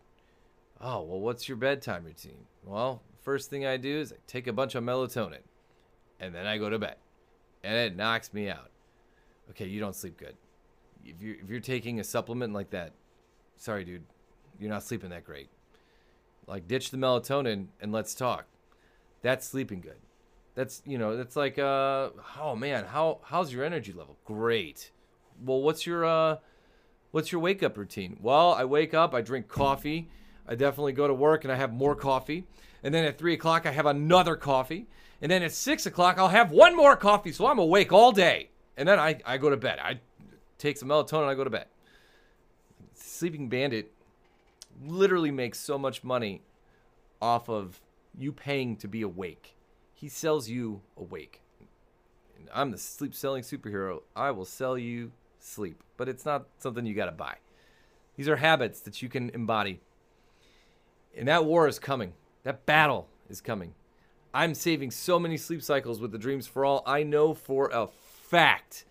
Oh, 0.81 1.01
well, 1.01 1.19
what's 1.19 1.49
your 1.49 1.57
bedtime 1.57 2.05
routine? 2.05 2.45
Well, 2.63 3.01
first 3.21 3.49
thing 3.49 3.65
I 3.65 3.77
do 3.77 3.99
is 3.99 4.13
I 4.13 4.17
take 4.27 4.47
a 4.47 4.53
bunch 4.53 4.75
of 4.75 4.83
melatonin, 4.83 5.43
and 6.19 6.33
then 6.33 6.45
I 6.45 6.57
go 6.57 6.69
to 6.69 6.79
bed 6.79 6.97
and 7.63 7.75
it 7.75 7.95
knocks 7.95 8.33
me 8.33 8.49
out. 8.49 8.71
Okay, 9.51 9.65
you 9.65 9.79
don't 9.79 9.95
sleep 9.95 10.17
good. 10.17 10.35
If 11.03 11.21
you're 11.21 11.35
if 11.35 11.49
you're 11.49 11.59
taking 11.59 11.99
a 11.99 12.03
supplement 12.03 12.53
like 12.53 12.69
that, 12.71 12.93
sorry, 13.57 13.83
dude, 13.83 14.05
you're 14.59 14.69
not 14.69 14.83
sleeping 14.83 15.09
that 15.09 15.25
great. 15.25 15.49
Like 16.47 16.67
ditch 16.67 16.91
the 16.91 16.97
melatonin 16.97 17.67
and 17.81 17.91
let's 17.91 18.15
talk. 18.15 18.45
That's 19.21 19.45
sleeping 19.45 19.81
good. 19.81 19.99
That's 20.59 20.81
you 20.85 20.97
know 20.97 21.15
that's 21.15 21.37
like 21.37 21.57
uh 21.57 22.09
oh 22.37 22.53
man 22.53 22.83
how 22.83 23.19
how's 23.23 23.53
your 23.53 23.63
energy 23.63 23.93
level? 23.93 24.17
Great. 24.25 24.91
Well, 25.41 25.61
what's 25.61 25.87
your 25.87 26.03
uh 26.03 26.39
what's 27.11 27.31
your 27.31 27.39
wake 27.39 27.63
up 27.63 27.77
routine? 27.77 28.17
Well, 28.19 28.51
I 28.51 28.65
wake 28.65 28.93
up, 28.93 29.13
I 29.13 29.21
drink 29.21 29.47
coffee. 29.47 30.09
I 30.45 30.55
definitely 30.55 30.91
go 30.91 31.07
to 31.07 31.13
work 31.13 31.45
and 31.45 31.53
I 31.53 31.55
have 31.55 31.71
more 31.71 31.95
coffee. 31.95 32.45
And 32.83 32.93
then 32.93 33.05
at 33.05 33.17
three 33.17 33.35
o'clock, 33.35 33.65
I 33.65 33.71
have 33.71 33.85
another 33.85 34.35
coffee. 34.35 34.87
And 35.21 35.31
then 35.31 35.43
at 35.43 35.53
six 35.53 35.85
o'clock, 35.85 36.17
I'll 36.17 36.27
have 36.27 36.51
one 36.51 36.75
more 36.75 36.97
coffee. 36.97 37.31
So 37.31 37.47
I'm 37.47 37.59
awake 37.59 37.93
all 37.93 38.11
day. 38.11 38.49
And 38.75 38.85
then 38.85 38.99
I, 38.99 39.17
I 39.25 39.37
go 39.37 39.49
to 39.49 39.55
bed. 39.55 39.79
I 39.81 40.01
take 40.57 40.75
some 40.75 40.89
melatonin, 40.89 41.29
I 41.29 41.35
go 41.35 41.45
to 41.45 41.49
bed. 41.49 41.67
Sleeping 42.95 43.47
Bandit 43.47 43.93
literally 44.85 45.31
makes 45.31 45.57
so 45.57 45.77
much 45.77 46.03
money 46.03 46.41
off 47.21 47.47
of 47.47 47.79
you 48.17 48.33
paying 48.33 48.75
to 48.75 48.89
be 48.89 49.01
awake. 49.03 49.55
He 49.99 50.07
sells 50.07 50.47
you 50.47 50.81
awake. 50.95 51.41
I'm 52.53 52.71
the 52.71 52.77
sleep 52.77 53.13
selling 53.13 53.43
superhero. 53.43 54.03
I 54.15 54.31
will 54.31 54.45
sell 54.45 54.77
you 54.77 55.11
sleep, 55.39 55.83
but 55.97 56.07
it's 56.07 56.25
not 56.25 56.47
something 56.57 56.85
you 56.85 56.95
got 56.95 57.07
to 57.07 57.11
buy. 57.11 57.35
These 58.15 58.29
are 58.29 58.37
habits 58.37 58.79
that 58.81 59.01
you 59.01 59.09
can 59.09 59.29
embody. 59.31 59.81
And 61.17 61.27
that 61.27 61.43
war 61.43 61.67
is 61.67 61.79
coming. 61.79 62.13
That 62.43 62.65
battle 62.65 63.09
is 63.29 63.41
coming. 63.41 63.73
I'm 64.33 64.53
saving 64.53 64.91
so 64.91 65.19
many 65.19 65.35
sleep 65.35 65.61
cycles 65.61 65.99
with 65.99 66.13
the 66.13 66.17
Dreams 66.17 66.47
for 66.47 66.63
All. 66.63 66.81
I 66.85 67.03
know 67.03 67.33
for 67.33 67.69
a 67.73 67.87
fact 67.87 68.85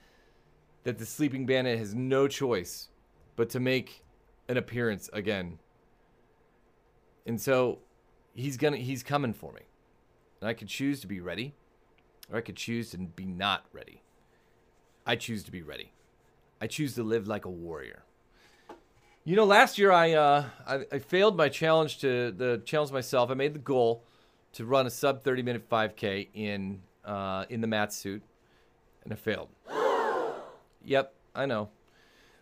that 0.82 0.98
the 0.98 1.06
Sleeping 1.06 1.46
Bandit 1.46 1.78
has 1.78 1.94
no 1.94 2.28
choice 2.28 2.88
but 3.34 3.48
to 3.50 3.60
make 3.60 4.04
an 4.46 4.58
appearance 4.58 5.08
again. 5.14 5.58
And 7.26 7.40
so 7.40 7.78
he's 8.34 8.58
gonna 8.58 8.76
he's 8.76 9.02
coming 9.02 9.32
for 9.32 9.52
me. 9.52 9.62
And 10.40 10.48
I 10.48 10.54
could 10.54 10.68
choose 10.68 11.00
to 11.00 11.06
be 11.06 11.20
ready, 11.20 11.54
or 12.30 12.38
I 12.38 12.40
could 12.40 12.56
choose 12.56 12.90
to 12.90 12.98
be 12.98 13.24
not 13.24 13.64
ready. 13.72 14.02
I 15.06 15.16
choose 15.16 15.42
to 15.44 15.50
be 15.50 15.62
ready. 15.62 15.92
I 16.60 16.66
choose 16.66 16.94
to 16.94 17.02
live 17.02 17.26
like 17.26 17.44
a 17.44 17.50
warrior. 17.50 18.02
You 19.24 19.36
know, 19.36 19.44
last 19.44 19.78
year 19.78 19.92
I 19.92 20.12
uh, 20.12 20.44
I, 20.66 20.86
I 20.92 20.98
failed 20.98 21.36
my 21.36 21.48
challenge 21.48 21.98
to 22.00 22.32
the 22.32 22.62
challenge 22.64 22.92
myself. 22.92 23.30
I 23.30 23.34
made 23.34 23.54
the 23.54 23.58
goal 23.58 24.02
to 24.54 24.64
run 24.64 24.86
a 24.86 24.90
sub 24.90 25.22
30 25.22 25.42
minute 25.42 25.68
5K 25.68 26.28
in 26.34 26.80
uh, 27.04 27.44
in 27.48 27.60
the 27.60 27.66
mat 27.66 27.92
suit, 27.92 28.22
and 29.04 29.12
I 29.12 29.16
failed. 29.16 29.48
yep, 30.84 31.14
I 31.34 31.46
know. 31.46 31.68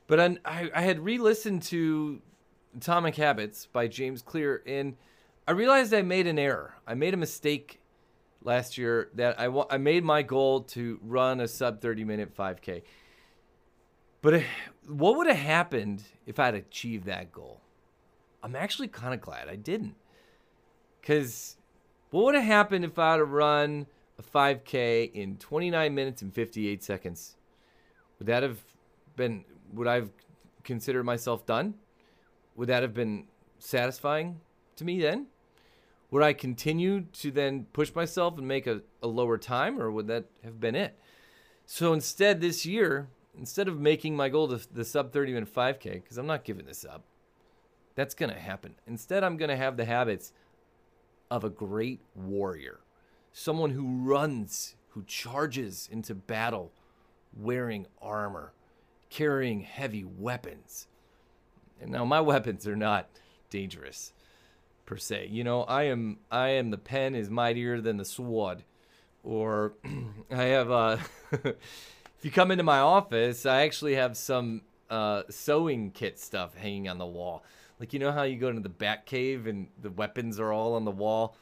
But 0.06 0.20
I, 0.20 0.36
I, 0.44 0.70
I 0.74 0.82
had 0.82 1.04
re-listened 1.04 1.62
to 1.64 2.20
Atomic 2.76 3.16
Habits 3.16 3.66
by 3.66 3.88
James 3.88 4.22
Clear, 4.22 4.62
and 4.66 4.96
I 5.48 5.52
realized 5.52 5.92
I 5.92 6.02
made 6.02 6.26
an 6.26 6.38
error. 6.38 6.74
I 6.86 6.94
made 6.94 7.14
a 7.14 7.16
mistake 7.16 7.80
last 8.46 8.78
year 8.78 9.10
that 9.14 9.38
I, 9.38 9.46
I 9.68 9.76
made 9.76 10.04
my 10.04 10.22
goal 10.22 10.62
to 10.62 10.98
run 11.02 11.40
a 11.40 11.48
sub 11.48 11.82
30 11.82 12.04
minute 12.04 12.34
5K. 12.34 12.82
But 14.22 14.42
what 14.86 15.16
would 15.16 15.26
have 15.26 15.36
happened 15.36 16.04
if 16.26 16.38
I'd 16.38 16.54
achieved 16.54 17.06
that 17.06 17.32
goal? 17.32 17.60
I'm 18.42 18.54
actually 18.54 18.88
kind 18.88 19.12
of 19.12 19.20
glad 19.20 19.48
I 19.48 19.56
didn't. 19.56 19.96
Because 21.00 21.56
what 22.10 22.24
would 22.24 22.34
have 22.36 22.44
happened 22.44 22.84
if 22.84 22.98
I'd 22.98 23.18
have 23.18 23.32
run 23.32 23.86
a 24.18 24.22
5K 24.22 25.12
in 25.12 25.36
29 25.36 25.94
minutes 25.94 26.22
and 26.22 26.32
58 26.32 26.82
seconds? 26.82 27.36
Would 28.18 28.28
that 28.28 28.44
have 28.44 28.60
been, 29.16 29.44
would 29.72 29.88
I 29.88 29.96
have 29.96 30.10
considered 30.62 31.04
myself 31.04 31.44
done? 31.44 31.74
Would 32.54 32.68
that 32.68 32.82
have 32.82 32.94
been 32.94 33.24
satisfying 33.58 34.40
to 34.76 34.84
me 34.84 35.00
then? 35.00 35.26
Would 36.10 36.22
I 36.22 36.32
continue 36.32 37.02
to 37.02 37.30
then 37.30 37.66
push 37.72 37.94
myself 37.94 38.38
and 38.38 38.46
make 38.46 38.66
a, 38.66 38.82
a 39.02 39.08
lower 39.08 39.38
time, 39.38 39.80
or 39.80 39.90
would 39.90 40.06
that 40.06 40.26
have 40.44 40.60
been 40.60 40.76
it? 40.76 40.98
So 41.66 41.92
instead, 41.92 42.40
this 42.40 42.64
year, 42.64 43.08
instead 43.36 43.66
of 43.66 43.80
making 43.80 44.16
my 44.16 44.28
goal 44.28 44.46
the, 44.46 44.64
the 44.72 44.84
sub 44.84 45.12
30 45.12 45.32
minute 45.32 45.52
5K, 45.52 45.94
because 45.94 46.16
I'm 46.16 46.26
not 46.26 46.44
giving 46.44 46.66
this 46.66 46.84
up, 46.84 47.04
that's 47.96 48.14
going 48.14 48.32
to 48.32 48.38
happen. 48.38 48.74
Instead, 48.86 49.24
I'm 49.24 49.36
going 49.36 49.48
to 49.48 49.56
have 49.56 49.76
the 49.76 49.84
habits 49.84 50.32
of 51.30 51.42
a 51.42 51.50
great 51.50 52.00
warrior, 52.14 52.80
someone 53.32 53.70
who 53.70 53.98
runs, 54.02 54.76
who 54.90 55.02
charges 55.04 55.88
into 55.90 56.14
battle 56.14 56.72
wearing 57.36 57.86
armor, 58.00 58.52
carrying 59.10 59.60
heavy 59.60 60.04
weapons. 60.04 60.86
And 61.80 61.90
now 61.90 62.04
my 62.04 62.20
weapons 62.20 62.66
are 62.66 62.76
not 62.76 63.08
dangerous 63.50 64.12
per 64.86 64.96
se. 64.96 65.28
You 65.30 65.44
know, 65.44 65.62
I 65.64 65.84
am 65.84 66.18
I 66.30 66.50
am 66.50 66.70
the 66.70 66.78
pen 66.78 67.14
is 67.14 67.28
mightier 67.28 67.80
than 67.80 67.96
the 67.98 68.04
sword. 68.04 68.64
Or 69.22 69.74
I 70.30 70.44
have 70.44 70.70
uh 70.70 70.98
if 71.32 71.56
you 72.22 72.30
come 72.30 72.50
into 72.50 72.64
my 72.64 72.78
office, 72.78 73.44
I 73.44 73.62
actually 73.62 73.96
have 73.96 74.16
some 74.16 74.62
uh, 74.88 75.24
sewing 75.28 75.90
kit 75.90 76.18
stuff 76.18 76.54
hanging 76.54 76.88
on 76.88 76.98
the 76.98 77.06
wall. 77.06 77.44
Like 77.78 77.92
you 77.92 77.98
know 77.98 78.12
how 78.12 78.22
you 78.22 78.36
go 78.36 78.48
into 78.48 78.62
the 78.62 78.68
Bat 78.68 79.04
Cave 79.04 79.46
and 79.46 79.66
the 79.82 79.90
weapons 79.90 80.40
are 80.40 80.52
all 80.52 80.74
on 80.74 80.84
the 80.84 80.90
wall 80.90 81.36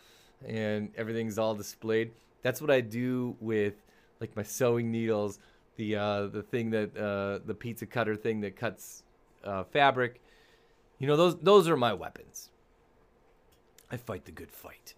and 0.45 0.91
everything's 0.97 1.39
all 1.39 1.55
displayed. 1.55 2.13
That's 2.43 2.61
what 2.61 2.71
I 2.71 2.81
do 2.81 3.37
with 3.41 3.75
like 4.21 4.35
my 4.37 4.43
sewing 4.43 4.91
needles, 4.91 5.39
the 5.77 5.97
uh, 5.97 6.27
the 6.27 6.43
thing 6.43 6.71
that 6.71 6.97
uh, 6.97 7.45
the 7.45 7.55
pizza 7.55 7.87
cutter 7.87 8.17
thing 8.17 8.41
that 8.41 8.57
cuts 8.57 9.05
uh, 9.45 9.65
fabric. 9.65 10.21
You 10.99 11.07
know 11.07 11.17
those 11.17 11.39
those 11.39 11.69
are 11.69 11.77
my 11.77 11.93
weapons. 11.93 12.51
I 13.91 13.97
fight 13.97 14.25
the 14.25 14.33
good 14.33 14.51
fight. 14.51 14.95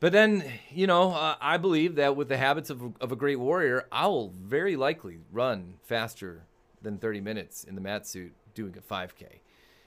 But 0.00 0.12
then, 0.12 0.44
you 0.70 0.86
know, 0.86 1.12
uh, 1.12 1.36
I 1.40 1.56
believe 1.56 1.96
that 1.96 2.14
with 2.14 2.28
the 2.28 2.36
habits 2.36 2.70
of, 2.70 2.96
of 3.00 3.10
a 3.10 3.16
great 3.16 3.40
warrior, 3.40 3.86
I 3.90 4.06
will 4.06 4.30
very 4.30 4.76
likely 4.76 5.18
run 5.32 5.74
faster 5.82 6.44
than 6.82 6.98
30 6.98 7.20
minutes 7.20 7.64
in 7.64 7.74
the 7.74 7.80
mat 7.80 8.06
suit 8.06 8.32
doing 8.54 8.76
a 8.76 8.80
5K 8.80 9.22
In 9.22 9.38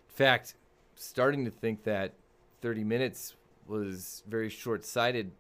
fact, 0.08 0.56
starting 0.96 1.46
to 1.46 1.52
think 1.52 1.84
that 1.84 2.14
30 2.62 2.84
minutes 2.84 3.36
was 3.68 4.24
very 4.28 4.50
short 4.50 4.84
sighted 4.84 5.32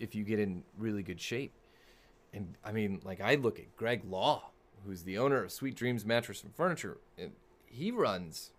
if 0.00 0.14
you 0.14 0.24
get 0.24 0.40
in 0.40 0.64
really 0.76 1.02
good 1.02 1.20
shape. 1.20 1.52
And 2.32 2.54
I 2.64 2.72
mean, 2.72 3.00
like, 3.04 3.20
I 3.20 3.36
look 3.36 3.58
at 3.58 3.76
Greg 3.76 4.02
Law, 4.08 4.50
who's 4.84 5.04
the 5.04 5.18
owner 5.18 5.44
of 5.44 5.52
Sweet 5.52 5.76
Dreams 5.76 6.04
Mattress 6.04 6.42
and 6.42 6.54
Furniture, 6.54 6.98
and 7.16 7.32
he 7.66 7.90
runs. 7.90 8.50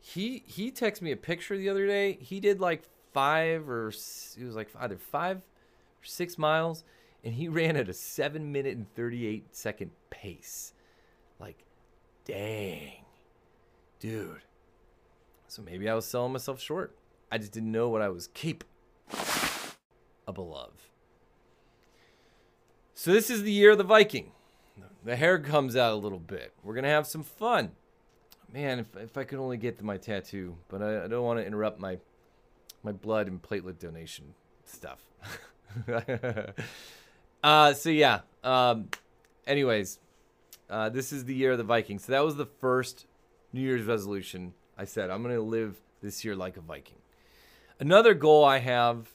He 0.00 0.42
he 0.46 0.70
texted 0.70 1.02
me 1.02 1.12
a 1.12 1.16
picture 1.16 1.56
the 1.56 1.68
other 1.68 1.86
day. 1.86 2.18
He 2.20 2.40
did 2.40 2.60
like 2.60 2.82
five 3.12 3.68
or 3.68 3.88
it 3.88 4.44
was 4.44 4.56
like 4.56 4.68
either 4.78 4.96
five 4.96 5.38
or 5.38 6.04
six 6.04 6.38
miles, 6.38 6.84
and 7.24 7.34
he 7.34 7.48
ran 7.60 7.76
at 7.76 7.88
a 7.88 7.94
seven 7.94 8.50
minute 8.52 8.76
and 8.76 8.92
thirty 8.94 9.26
eight 9.26 9.54
second 9.54 9.90
pace. 10.10 10.72
Like, 11.38 11.64
dang, 12.24 13.04
dude, 13.98 14.42
So 15.48 15.62
maybe 15.62 15.88
I 15.88 15.94
was 15.94 16.04
selling 16.04 16.32
myself 16.32 16.60
short. 16.60 16.94
I 17.32 17.38
just 17.38 17.52
didn't 17.52 17.72
know 17.72 17.88
what 17.88 18.02
I 18.02 18.08
was 18.08 18.26
capable 18.28 18.66
of. 20.54 20.90
So 22.94 23.12
this 23.12 23.30
is 23.30 23.42
the 23.42 23.52
year 23.52 23.70
of 23.70 23.78
the 23.78 23.84
Viking. 23.84 24.32
The 25.02 25.16
hair 25.16 25.38
comes 25.38 25.76
out 25.76 25.92
a 25.92 25.96
little 25.96 26.18
bit. 26.18 26.52
We're 26.62 26.74
gonna 26.74 26.88
have 26.88 27.06
some 27.06 27.22
fun. 27.22 27.70
Man, 28.52 28.80
if, 28.80 28.96
if 28.96 29.16
I 29.16 29.24
could 29.24 29.38
only 29.38 29.56
get 29.56 29.78
to 29.78 29.84
my 29.84 29.96
tattoo, 29.96 30.56
but 30.68 30.82
I, 30.82 31.04
I 31.04 31.08
don't 31.08 31.24
want 31.24 31.38
to 31.38 31.46
interrupt 31.46 31.78
my 31.78 31.98
my 32.82 32.92
blood 32.92 33.28
and 33.28 33.40
platelet 33.40 33.78
donation 33.78 34.34
stuff. 34.64 35.04
uh, 37.44 37.72
so 37.74 37.90
yeah. 37.90 38.20
Um, 38.42 38.88
anyways, 39.46 39.98
uh, 40.68 40.88
this 40.88 41.12
is 41.12 41.24
the 41.26 41.34
year 41.34 41.52
of 41.52 41.58
the 41.58 41.64
Vikings. 41.64 42.04
So 42.04 42.12
that 42.12 42.24
was 42.24 42.36
the 42.36 42.46
first 42.46 43.06
New 43.52 43.60
Year's 43.60 43.84
resolution. 43.84 44.54
I 44.76 44.84
said 44.84 45.10
I'm 45.10 45.22
gonna 45.22 45.40
live 45.40 45.80
this 46.00 46.24
year 46.24 46.34
like 46.34 46.56
a 46.56 46.60
Viking. 46.60 46.98
Another 47.78 48.14
goal 48.14 48.44
I 48.44 48.58
have 48.58 49.10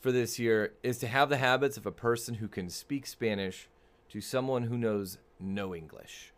for 0.00 0.12
this 0.12 0.38
year 0.38 0.74
is 0.82 0.98
to 0.98 1.06
have 1.06 1.28
the 1.28 1.36
habits 1.36 1.76
of 1.76 1.86
a 1.86 1.92
person 1.92 2.34
who 2.34 2.48
can 2.48 2.68
speak 2.68 3.06
Spanish 3.06 3.68
to 4.10 4.20
someone 4.20 4.64
who 4.64 4.76
knows 4.76 5.18
no 5.40 5.74
English. 5.74 6.32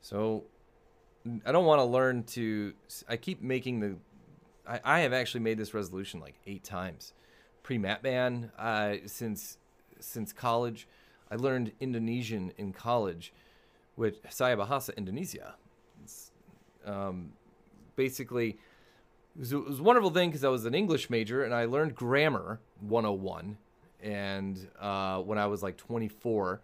So 0.00 0.44
I 1.44 1.52
don't 1.52 1.64
want 1.64 1.80
to 1.80 1.84
learn 1.84 2.24
to. 2.24 2.74
I 3.08 3.16
keep 3.16 3.42
making 3.42 3.80
the. 3.80 3.96
I, 4.66 4.80
I 4.84 5.00
have 5.00 5.12
actually 5.12 5.40
made 5.40 5.58
this 5.58 5.74
resolution 5.74 6.20
like 6.20 6.36
eight 6.46 6.64
times. 6.64 7.12
Pre 7.62 7.78
Matman, 7.78 8.50
uh, 8.58 9.06
since 9.06 9.58
since 10.00 10.32
college, 10.32 10.88
I 11.30 11.36
learned 11.36 11.72
Indonesian 11.80 12.52
in 12.56 12.72
college, 12.72 13.32
with 13.96 14.20
Saya 14.30 14.56
Bahasa 14.56 14.96
Indonesia. 14.96 15.54
Um, 16.86 17.32
basically, 17.96 18.50
it 19.36 19.40
was, 19.40 19.52
it 19.52 19.64
was, 19.64 19.80
a 19.80 19.82
wonderful 19.82 20.10
thing 20.10 20.30
because 20.30 20.44
I 20.44 20.48
was 20.48 20.64
an 20.64 20.74
English 20.74 21.10
major 21.10 21.44
and 21.44 21.52
I 21.52 21.66
learned 21.66 21.94
grammar 21.94 22.60
101, 22.80 23.58
and 24.02 24.68
uh, 24.80 25.18
when 25.18 25.38
I 25.38 25.46
was 25.46 25.62
like 25.62 25.76
24 25.76 26.62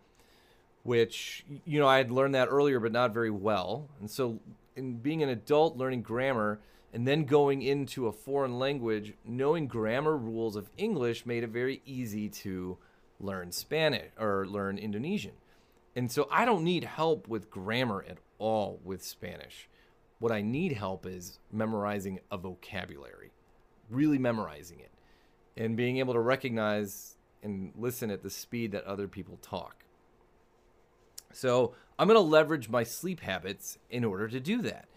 which 0.85 1.45
you 1.65 1.81
know 1.81 1.89
I 1.89 1.97
had 1.97 2.13
learned 2.13 2.37
that 2.37 2.49
earlier, 2.49 2.79
but 2.79 2.93
not 2.93 3.13
very 3.13 3.31
well. 3.31 3.89
And 3.99 4.09
so, 4.09 4.39
in 4.77 4.99
being 4.99 5.23
an 5.23 5.29
adult, 5.29 5.77
learning 5.77 6.03
grammar 6.03 6.61
and 6.93 7.09
then 7.09 7.25
going 7.25 7.63
into 7.63 8.07
a 8.07 8.13
foreign 8.13 8.57
language, 8.61 9.15
knowing 9.25 9.67
grammar 9.67 10.17
rules 10.17 10.55
of 10.55 10.71
English 10.77 11.27
made 11.27 11.43
it 11.43 11.51
very 11.51 11.83
easy 11.85 12.29
to 12.29 12.79
learn 13.19 13.51
Spanish 13.51 14.13
or 14.17 14.47
learn 14.47 14.79
Indonesian. 14.79 15.33
And 15.97 16.13
so, 16.13 16.29
I 16.31 16.45
don't 16.45 16.63
need 16.63 16.85
help 16.85 17.27
with 17.27 17.51
grammar 17.51 18.05
at 18.09 18.19
all 18.39 18.79
with 18.85 19.03
Spanish. 19.03 19.69
What 20.19 20.33
I 20.33 20.43
need 20.43 20.73
help 20.73 21.07
is 21.07 21.39
memorizing 21.51 22.21
a 22.31 22.37
vocabulary, 22.37 23.33
really 23.91 24.19
memorizing 24.19 24.81
it, 24.81 24.93
and 25.57 25.77
being 25.77 25.97
able 25.97 26.15
to 26.15 26.21
recognize 26.21 27.17
and 27.43 27.73
listen 27.77 28.11
at 28.11 28.23
the 28.23 28.31
speed 28.31 28.73
that 28.73 28.85
other 28.85 29.09
people 29.09 29.39
talk. 29.43 29.84
So 31.35 31.75
I'm 31.99 32.09
going 32.09 32.17
to 32.17 32.21
leverage 32.21 32.69
my 32.69 32.85
sleep 32.85 33.21
habits 33.21 33.79
in 33.91 34.05
order 34.05 34.29
to 34.29 34.41
do 34.41 34.63
that. 34.63 34.89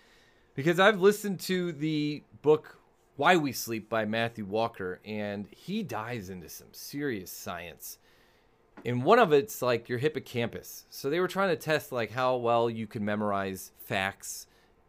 Because 0.55 0.79
I've 0.79 0.99
listened 0.99 1.39
to 1.41 1.71
the 1.71 2.23
book 2.41 2.79
Why 3.15 3.37
We 3.37 3.51
Sleep 3.51 3.89
by 3.89 4.05
Matthew 4.05 4.45
Walker, 4.45 4.99
and 5.05 5.47
he 5.51 5.83
dives 5.83 6.29
into 6.29 6.49
some 6.49 6.67
serious 6.71 7.31
science. 7.31 7.99
And 8.85 9.03
one 9.03 9.19
of 9.19 9.33
it's 9.33 9.61
like 9.61 9.89
your 9.89 9.99
hippocampus. 9.99 10.85
So 10.89 11.09
they 11.09 11.19
were 11.19 11.27
trying 11.27 11.49
to 11.49 11.55
test 11.55 11.91
like 11.91 12.11
how 12.11 12.37
well 12.37 12.69
you 12.69 12.87
can 12.87 13.03
memorize 13.05 13.71
facts 13.79 14.47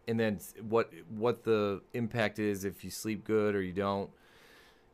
and 0.09 0.19
then 0.19 0.41
what 0.67 0.91
what 1.11 1.45
the 1.45 1.83
impact 1.93 2.39
is 2.39 2.65
if 2.65 2.83
you 2.83 2.91
sleep 2.91 3.25
good 3.25 3.55
or 3.55 3.63
you 3.63 3.73
don't. 3.73 4.11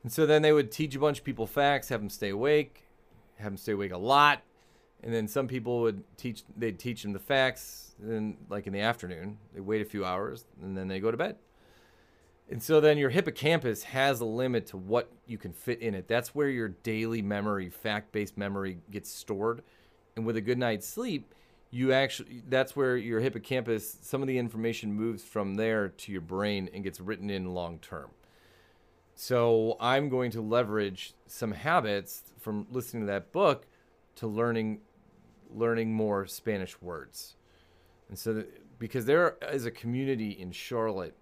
And 0.02 0.12
so 0.12 0.26
then 0.26 0.42
they 0.42 0.52
would 0.52 0.70
teach 0.70 0.94
a 0.94 0.98
bunch 0.98 1.18
of 1.20 1.24
people 1.24 1.46
facts, 1.46 1.88
have 1.88 2.00
them 2.00 2.10
stay 2.10 2.30
awake, 2.30 2.84
have 3.36 3.52
them 3.52 3.56
stay 3.56 3.72
awake 3.72 3.92
a 3.92 3.96
lot, 3.96 4.42
and 5.04 5.12
then 5.12 5.28
some 5.28 5.46
people 5.46 5.82
would 5.82 6.02
teach 6.16 6.42
they'd 6.56 6.78
teach 6.78 7.02
them 7.02 7.12
the 7.12 7.18
facts 7.18 7.94
and 8.02 8.36
like 8.48 8.66
in 8.66 8.72
the 8.72 8.80
afternoon 8.80 9.38
they 9.52 9.60
wait 9.60 9.82
a 9.82 9.84
few 9.84 10.04
hours 10.04 10.46
and 10.60 10.76
then 10.76 10.88
they 10.88 10.98
go 10.98 11.10
to 11.10 11.16
bed. 11.16 11.36
And 12.50 12.62
so 12.62 12.80
then 12.80 12.98
your 12.98 13.08
hippocampus 13.08 13.84
has 13.84 14.20
a 14.20 14.26
limit 14.26 14.66
to 14.68 14.76
what 14.76 15.10
you 15.26 15.38
can 15.38 15.52
fit 15.52 15.80
in 15.80 15.94
it. 15.94 16.08
That's 16.08 16.34
where 16.34 16.48
your 16.48 16.68
daily 16.68 17.22
memory 17.22 17.70
fact-based 17.70 18.36
memory 18.36 18.80
gets 18.90 19.10
stored. 19.10 19.62
And 20.14 20.26
with 20.26 20.36
a 20.36 20.42
good 20.42 20.58
night's 20.58 20.86
sleep 20.86 21.34
you 21.74 21.92
actually 21.92 22.40
that's 22.48 22.76
where 22.76 22.96
your 22.96 23.18
hippocampus 23.18 23.98
some 24.00 24.22
of 24.22 24.28
the 24.28 24.38
information 24.38 24.92
moves 24.92 25.24
from 25.24 25.56
there 25.56 25.88
to 25.88 26.12
your 26.12 26.20
brain 26.20 26.70
and 26.72 26.84
gets 26.84 27.00
written 27.00 27.28
in 27.28 27.52
long 27.52 27.80
term 27.80 28.10
so 29.16 29.76
i'm 29.80 30.08
going 30.08 30.30
to 30.30 30.40
leverage 30.40 31.14
some 31.26 31.50
habits 31.50 32.22
from 32.38 32.64
listening 32.70 33.02
to 33.02 33.06
that 33.08 33.32
book 33.32 33.66
to 34.14 34.28
learning 34.28 34.78
learning 35.54 35.92
more 35.92 36.26
Spanish 36.26 36.80
words. 36.82 37.36
And 38.08 38.18
so, 38.18 38.44
because 38.78 39.06
there 39.06 39.36
is 39.52 39.66
a 39.66 39.70
community 39.70 40.30
in 40.30 40.52
Charlotte 40.52 41.14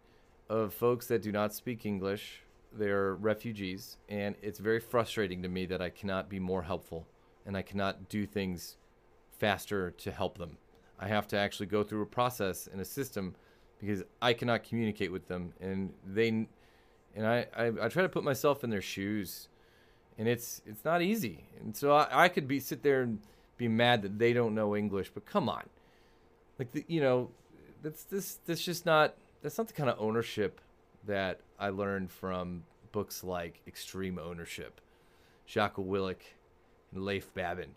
of 0.48 0.74
folks 0.74 1.06
that 1.06 1.22
do 1.22 1.32
not 1.32 1.54
speak 1.54 1.86
English, 1.86 2.42
they're 2.72 3.14
refugees, 3.14 3.98
and 4.08 4.34
it's 4.42 4.58
very 4.58 4.80
frustrating 4.80 5.42
to 5.42 5.48
me 5.48 5.66
that 5.66 5.82
I 5.82 5.90
cannot 5.90 6.28
be 6.28 6.38
more 6.38 6.62
helpful 6.62 7.06
and 7.46 7.56
I 7.56 7.62
cannot 7.62 8.08
do 8.08 8.26
things 8.26 8.76
faster 9.38 9.90
to 9.90 10.10
help 10.10 10.38
them. 10.38 10.58
I 10.98 11.08
have 11.08 11.26
to 11.28 11.36
actually 11.36 11.66
go 11.66 11.82
through 11.82 12.02
a 12.02 12.06
process 12.06 12.68
and 12.70 12.80
a 12.80 12.84
system 12.84 13.34
because 13.80 14.04
I 14.20 14.32
cannot 14.32 14.62
communicate 14.62 15.10
with 15.10 15.26
them, 15.26 15.52
and 15.60 15.92
they, 16.06 16.28
and 16.28 16.46
I, 17.26 17.46
I, 17.56 17.66
I 17.82 17.88
try 17.88 18.02
to 18.02 18.08
put 18.08 18.22
myself 18.22 18.62
in 18.62 18.70
their 18.70 18.80
shoes, 18.80 19.48
and 20.16 20.28
it's 20.28 20.62
it's 20.64 20.84
not 20.84 21.02
easy. 21.02 21.46
And 21.60 21.76
so 21.76 21.92
I, 21.92 22.24
I 22.24 22.28
could 22.28 22.46
be 22.46 22.60
sit 22.60 22.84
there 22.84 23.02
and 23.02 23.18
be 23.62 23.68
mad 23.68 24.02
that 24.02 24.18
they 24.18 24.32
don't 24.32 24.54
know 24.54 24.74
English, 24.76 25.10
but 25.14 25.24
come 25.24 25.48
on, 25.48 25.64
like 26.58 26.72
the, 26.72 26.84
you 26.88 27.00
know, 27.00 27.30
that's 27.82 28.04
this 28.04 28.38
that's 28.46 28.64
just 28.64 28.84
not 28.84 29.14
that's 29.42 29.56
not 29.58 29.68
the 29.68 29.74
kind 29.74 29.88
of 29.88 29.96
ownership 30.00 30.60
that 31.06 31.40
I 31.58 31.68
learned 31.70 32.10
from 32.10 32.64
books 32.90 33.24
like 33.24 33.60
Extreme 33.66 34.18
Ownership, 34.18 34.80
Jocko 35.46 35.82
Willink, 35.82 36.22
and 36.92 37.04
Leif 37.04 37.32
Babin. 37.34 37.74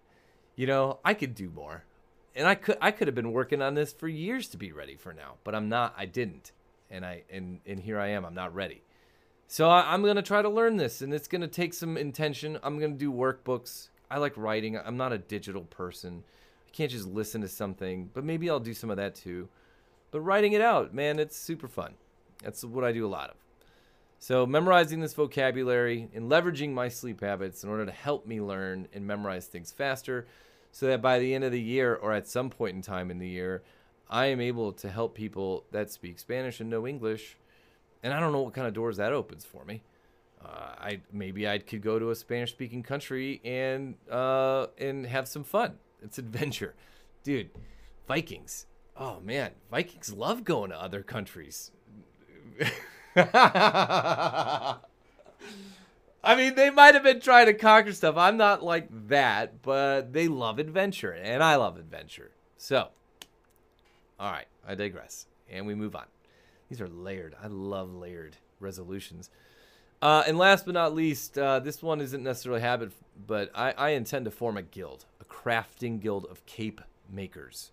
You 0.55 0.67
know, 0.67 0.99
I 1.05 1.13
could 1.13 1.35
do 1.35 1.49
more, 1.49 1.83
and 2.35 2.47
I 2.47 2.55
could 2.55 2.77
I 2.81 2.91
could 2.91 3.07
have 3.07 3.15
been 3.15 3.31
working 3.31 3.61
on 3.61 3.75
this 3.75 3.93
for 3.93 4.07
years 4.07 4.47
to 4.49 4.57
be 4.57 4.71
ready 4.71 4.95
for 4.95 5.13
now, 5.13 5.35
but 5.43 5.53
I'm 5.53 5.69
not. 5.69 5.93
I 5.97 6.05
didn't, 6.05 6.51
and 6.89 7.05
I 7.05 7.23
and 7.29 7.59
and 7.65 7.79
here 7.79 7.99
I 7.99 8.07
am. 8.09 8.25
I'm 8.25 8.33
not 8.33 8.55
ready. 8.55 8.81
So 9.47 9.69
I, 9.69 9.93
am 9.93 10.03
gonna 10.03 10.23
try 10.23 10.41
to 10.41 10.49
learn 10.49 10.77
this, 10.77 11.01
and 11.01 11.13
it's 11.13 11.27
gonna 11.27 11.47
take 11.47 11.75
some 11.75 11.97
intention. 11.97 12.57
I'm 12.63 12.79
gonna 12.79 12.93
do 12.93 13.11
workbooks. 13.11 13.89
I 14.15 14.17
like 14.17 14.37
writing. 14.37 14.77
I'm 14.77 14.95
not 14.95 15.11
a 15.11 15.17
digital 15.17 15.63
person. 15.63 16.23
I 16.65 16.71
can't 16.71 16.89
just 16.89 17.05
listen 17.05 17.41
to 17.41 17.49
something, 17.49 18.09
but 18.13 18.23
maybe 18.23 18.49
I'll 18.49 18.61
do 18.61 18.73
some 18.73 18.89
of 18.89 18.95
that 18.95 19.13
too. 19.13 19.49
But 20.09 20.21
writing 20.21 20.53
it 20.53 20.61
out, 20.61 20.93
man, 20.93 21.19
it's 21.19 21.35
super 21.35 21.67
fun. 21.67 21.95
That's 22.41 22.63
what 22.63 22.85
I 22.85 22.93
do 22.93 23.05
a 23.05 23.09
lot 23.09 23.31
of. 23.31 23.35
So, 24.17 24.45
memorizing 24.45 25.01
this 25.01 25.13
vocabulary 25.13 26.07
and 26.15 26.31
leveraging 26.31 26.71
my 26.71 26.87
sleep 26.87 27.19
habits 27.19 27.65
in 27.65 27.69
order 27.69 27.85
to 27.85 27.91
help 27.91 28.25
me 28.25 28.39
learn 28.39 28.87
and 28.93 29.05
memorize 29.05 29.47
things 29.47 29.73
faster 29.73 30.25
so 30.71 30.87
that 30.87 31.01
by 31.01 31.19
the 31.19 31.33
end 31.33 31.43
of 31.43 31.51
the 31.51 31.61
year 31.61 31.93
or 31.93 32.13
at 32.13 32.25
some 32.25 32.49
point 32.49 32.73
in 32.77 32.81
time 32.81 33.11
in 33.11 33.19
the 33.19 33.27
year, 33.27 33.63
I 34.09 34.27
am 34.27 34.39
able 34.39 34.71
to 34.71 34.89
help 34.89 35.13
people 35.13 35.65
that 35.71 35.91
speak 35.91 36.19
Spanish 36.19 36.61
and 36.61 36.69
know 36.69 36.87
English. 36.87 37.35
And 38.01 38.13
I 38.13 38.21
don't 38.21 38.31
know 38.31 38.43
what 38.43 38.53
kind 38.53 38.65
of 38.65 38.73
doors 38.73 38.95
that 38.95 39.11
opens 39.11 39.43
for 39.43 39.65
me 39.65 39.81
I 40.45 41.01
maybe 41.11 41.47
I 41.47 41.57
could 41.57 41.81
go 41.81 41.99
to 41.99 42.11
a 42.11 42.15
Spanish 42.15 42.51
speaking 42.51 42.83
country 42.83 43.41
and 43.43 43.95
uh, 44.09 44.67
and 44.77 45.05
have 45.05 45.27
some 45.27 45.43
fun. 45.43 45.73
It's 46.01 46.17
adventure, 46.17 46.75
dude. 47.23 47.49
Vikings. 48.07 48.67
Oh 48.97 49.19
man, 49.21 49.51
Vikings 49.71 50.13
love 50.13 50.43
going 50.43 50.69
to 50.69 50.81
other 50.81 51.03
countries. 51.03 51.71
I 53.15 54.77
mean, 56.35 56.55
they 56.55 56.69
might 56.69 56.95
have 56.95 57.03
been 57.03 57.19
trying 57.19 57.47
to 57.47 57.53
conquer 57.53 57.93
stuff. 57.93 58.17
I'm 58.17 58.37
not 58.37 58.63
like 58.63 58.87
that, 59.09 59.61
but 59.61 60.13
they 60.13 60.27
love 60.27 60.59
adventure, 60.59 61.11
and 61.11 61.43
I 61.43 61.55
love 61.55 61.77
adventure. 61.77 62.31
So, 62.57 62.87
all 64.19 64.31
right, 64.31 64.47
I 64.67 64.75
digress, 64.75 65.27
and 65.49 65.67
we 65.67 65.75
move 65.75 65.95
on. 65.95 66.05
These 66.69 66.81
are 66.81 66.87
layered. 66.87 67.35
I 67.41 67.47
love 67.47 67.93
layered 67.93 68.37
resolutions. 68.59 69.29
Uh, 70.05 70.23
and 70.27 70.37
last 70.37 70.65
but 70.65 70.75
not 70.75 70.93
least, 70.93 71.35
uh, 71.35 71.57
this 71.57 71.81
one 71.81 71.99
isn't 71.99 72.21
necessarily 72.21 72.61
habit, 72.61 72.91
but 73.25 73.49
I, 73.55 73.71
I, 73.71 73.89
intend 73.89 74.25
to 74.25 74.31
form 74.31 74.55
a 74.55 74.61
guild, 74.61 75.05
a 75.19 75.25
crafting 75.25 75.99
guild 75.99 76.27
of 76.29 76.45
cape 76.45 76.79
makers. 77.11 77.71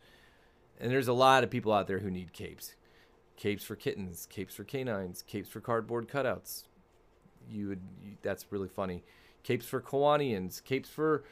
And 0.81 0.91
there's 0.91 1.09
a 1.09 1.13
lot 1.13 1.45
of 1.45 1.51
people 1.51 1.75
out 1.75 1.89
there 1.89 1.99
who 1.99 2.11
need 2.11 2.33
capes. 2.33 2.75
Capes 3.37 3.65
for 3.65 3.77
kittens, 3.77 4.27
capes 4.31 4.55
for 4.55 4.65
canines, 4.65 5.21
capes 5.21 5.51
for 5.51 5.61
cardboard 5.61 6.09
cutouts. 6.09 6.63
You 7.51 7.69
would 7.69 7.81
you, 8.03 8.13
that's 8.23 8.47
really 8.49 8.69
funny. 8.69 9.03
Capes 9.43 9.67
for 9.67 9.83
Kiwanians, 9.83 10.65
capes 10.65 10.89
for 10.89 11.25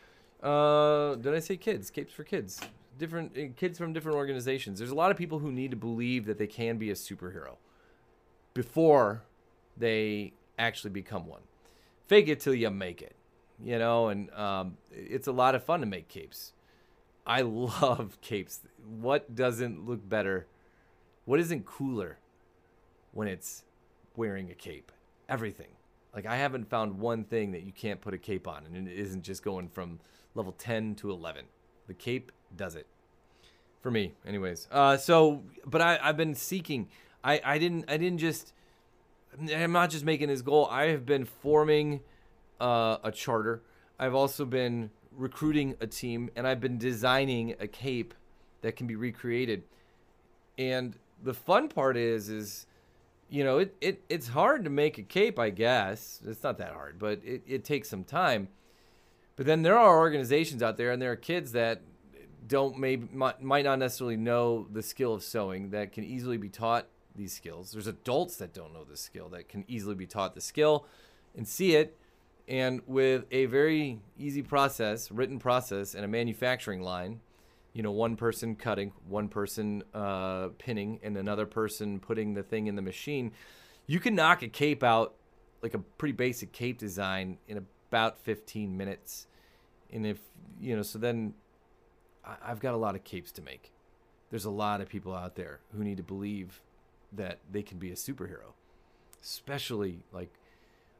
uh, 0.42 1.14
did 1.14 1.32
I 1.34 1.40
say 1.40 1.56
kids? 1.56 1.90
Capes 1.90 2.12
for 2.12 2.24
kids. 2.24 2.60
Different 2.98 3.38
uh, 3.38 3.42
kids 3.56 3.78
from 3.78 3.94
different 3.94 4.18
organizations. 4.18 4.78
There's 4.78 4.90
a 4.90 4.94
lot 4.94 5.10
of 5.10 5.16
people 5.16 5.38
who 5.38 5.50
need 5.50 5.70
to 5.70 5.78
believe 5.78 6.26
that 6.26 6.36
they 6.36 6.46
can 6.46 6.76
be 6.76 6.90
a 6.90 6.94
superhero 6.94 7.56
before 8.52 9.22
they 9.78 10.34
actually 10.60 10.90
become 10.90 11.26
one. 11.26 11.42
Fake 12.06 12.28
it 12.28 12.40
till 12.40 12.54
you 12.54 12.70
make 12.70 13.02
it, 13.02 13.14
you 13.62 13.78
know, 13.78 14.08
and 14.08 14.30
um, 14.32 14.76
it's 14.92 15.26
a 15.26 15.32
lot 15.32 15.54
of 15.54 15.64
fun 15.64 15.80
to 15.80 15.86
make 15.86 16.08
capes. 16.08 16.52
I 17.26 17.40
love 17.42 18.18
capes. 18.20 18.60
What 19.00 19.34
doesn't 19.34 19.86
look 19.86 20.08
better? 20.08 20.46
What 21.24 21.40
isn't 21.40 21.66
cooler 21.66 22.18
when 23.12 23.28
it's 23.28 23.64
wearing 24.16 24.50
a 24.50 24.54
cape? 24.54 24.92
Everything. 25.28 25.68
Like 26.14 26.26
I 26.26 26.36
haven't 26.36 26.68
found 26.68 26.98
one 26.98 27.24
thing 27.24 27.52
that 27.52 27.62
you 27.62 27.72
can't 27.72 28.00
put 28.00 28.14
a 28.14 28.18
cape 28.18 28.48
on 28.48 28.64
and 28.66 28.88
it 28.88 28.98
isn't 28.98 29.22
just 29.22 29.44
going 29.44 29.68
from 29.68 30.00
level 30.34 30.52
10 30.52 30.96
to 30.96 31.10
11. 31.10 31.44
The 31.86 31.94
cape 31.94 32.32
does 32.56 32.74
it. 32.74 32.86
For 33.80 33.90
me, 33.90 34.12
anyways. 34.26 34.68
Uh, 34.70 34.96
so, 34.96 35.42
but 35.64 35.80
I, 35.80 35.98
I've 36.02 36.16
been 36.16 36.34
seeking. 36.34 36.88
I, 37.24 37.40
I 37.42 37.58
didn't 37.58 37.86
I 37.88 37.96
didn't 37.96 38.18
just 38.18 38.52
I'm 39.38 39.72
not 39.72 39.90
just 39.90 40.04
making 40.04 40.28
this 40.28 40.42
goal. 40.42 40.66
I 40.70 40.86
have 40.86 41.06
been 41.06 41.24
forming 41.24 42.00
uh, 42.60 42.98
a 43.02 43.12
charter. 43.12 43.62
I've 43.98 44.14
also 44.14 44.44
been 44.44 44.90
recruiting 45.12 45.76
a 45.80 45.86
team, 45.86 46.30
and 46.36 46.46
I've 46.46 46.60
been 46.60 46.78
designing 46.78 47.54
a 47.60 47.66
cape 47.66 48.14
that 48.62 48.76
can 48.76 48.86
be 48.86 48.96
recreated. 48.96 49.62
And 50.58 50.96
the 51.22 51.34
fun 51.34 51.68
part 51.68 51.96
is, 51.96 52.28
is 52.28 52.66
you 53.28 53.44
know, 53.44 53.58
it, 53.58 53.76
it 53.80 54.02
it's 54.08 54.28
hard 54.28 54.64
to 54.64 54.70
make 54.70 54.98
a 54.98 55.02
cape. 55.02 55.38
I 55.38 55.50
guess 55.50 56.20
it's 56.26 56.42
not 56.42 56.58
that 56.58 56.72
hard, 56.72 56.98
but 56.98 57.20
it, 57.24 57.42
it 57.46 57.64
takes 57.64 57.88
some 57.88 58.04
time. 58.04 58.48
But 59.36 59.46
then 59.46 59.62
there 59.62 59.78
are 59.78 59.98
organizations 59.98 60.62
out 60.62 60.76
there, 60.76 60.90
and 60.90 61.00
there 61.00 61.12
are 61.12 61.16
kids 61.16 61.52
that 61.52 61.80
don't 62.46 62.78
maybe 62.78 63.08
might, 63.12 63.40
might 63.40 63.64
not 63.64 63.78
necessarily 63.78 64.16
know 64.16 64.66
the 64.72 64.82
skill 64.82 65.14
of 65.14 65.22
sewing 65.22 65.70
that 65.70 65.92
can 65.92 66.04
easily 66.04 66.36
be 66.36 66.48
taught 66.48 66.86
these 67.16 67.32
skills. 67.32 67.72
There's 67.72 67.86
adults 67.86 68.36
that 68.36 68.52
don't 68.52 68.72
know 68.72 68.84
this 68.84 69.00
skill 69.00 69.28
that 69.30 69.48
can 69.48 69.64
easily 69.68 69.94
be 69.94 70.06
taught 70.06 70.34
the 70.34 70.40
skill 70.40 70.86
and 71.36 71.46
see 71.46 71.74
it. 71.74 71.96
And 72.48 72.82
with 72.86 73.26
a 73.30 73.46
very 73.46 74.00
easy 74.18 74.42
process, 74.42 75.10
written 75.10 75.38
process, 75.38 75.94
and 75.94 76.04
a 76.04 76.08
manufacturing 76.08 76.82
line, 76.82 77.20
you 77.72 77.82
know, 77.82 77.92
one 77.92 78.16
person 78.16 78.56
cutting, 78.56 78.92
one 79.08 79.28
person 79.28 79.84
uh, 79.94 80.48
pinning, 80.58 80.98
and 81.02 81.16
another 81.16 81.46
person 81.46 82.00
putting 82.00 82.34
the 82.34 82.42
thing 82.42 82.66
in 82.66 82.74
the 82.74 82.82
machine, 82.82 83.32
you 83.86 84.00
can 84.00 84.14
knock 84.14 84.42
a 84.42 84.48
cape 84.48 84.82
out 84.82 85.14
like 85.62 85.74
a 85.74 85.78
pretty 85.78 86.12
basic 86.12 86.52
cape 86.52 86.78
design 86.78 87.38
in 87.46 87.64
about 87.88 88.18
15 88.18 88.76
minutes. 88.76 89.26
And 89.92 90.06
if, 90.06 90.18
you 90.60 90.74
know, 90.74 90.82
so 90.82 90.98
then 90.98 91.34
I've 92.24 92.60
got 92.60 92.74
a 92.74 92.76
lot 92.76 92.94
of 92.94 93.04
capes 93.04 93.32
to 93.32 93.42
make. 93.42 93.72
There's 94.30 94.44
a 94.44 94.50
lot 94.50 94.80
of 94.80 94.88
people 94.88 95.14
out 95.14 95.34
there 95.34 95.60
who 95.76 95.84
need 95.84 95.96
to 95.96 96.02
believe 96.02 96.60
that 97.12 97.38
they 97.50 97.62
can 97.62 97.78
be 97.78 97.90
a 97.90 97.94
superhero. 97.94 98.54
Especially 99.22 100.00
like 100.12 100.30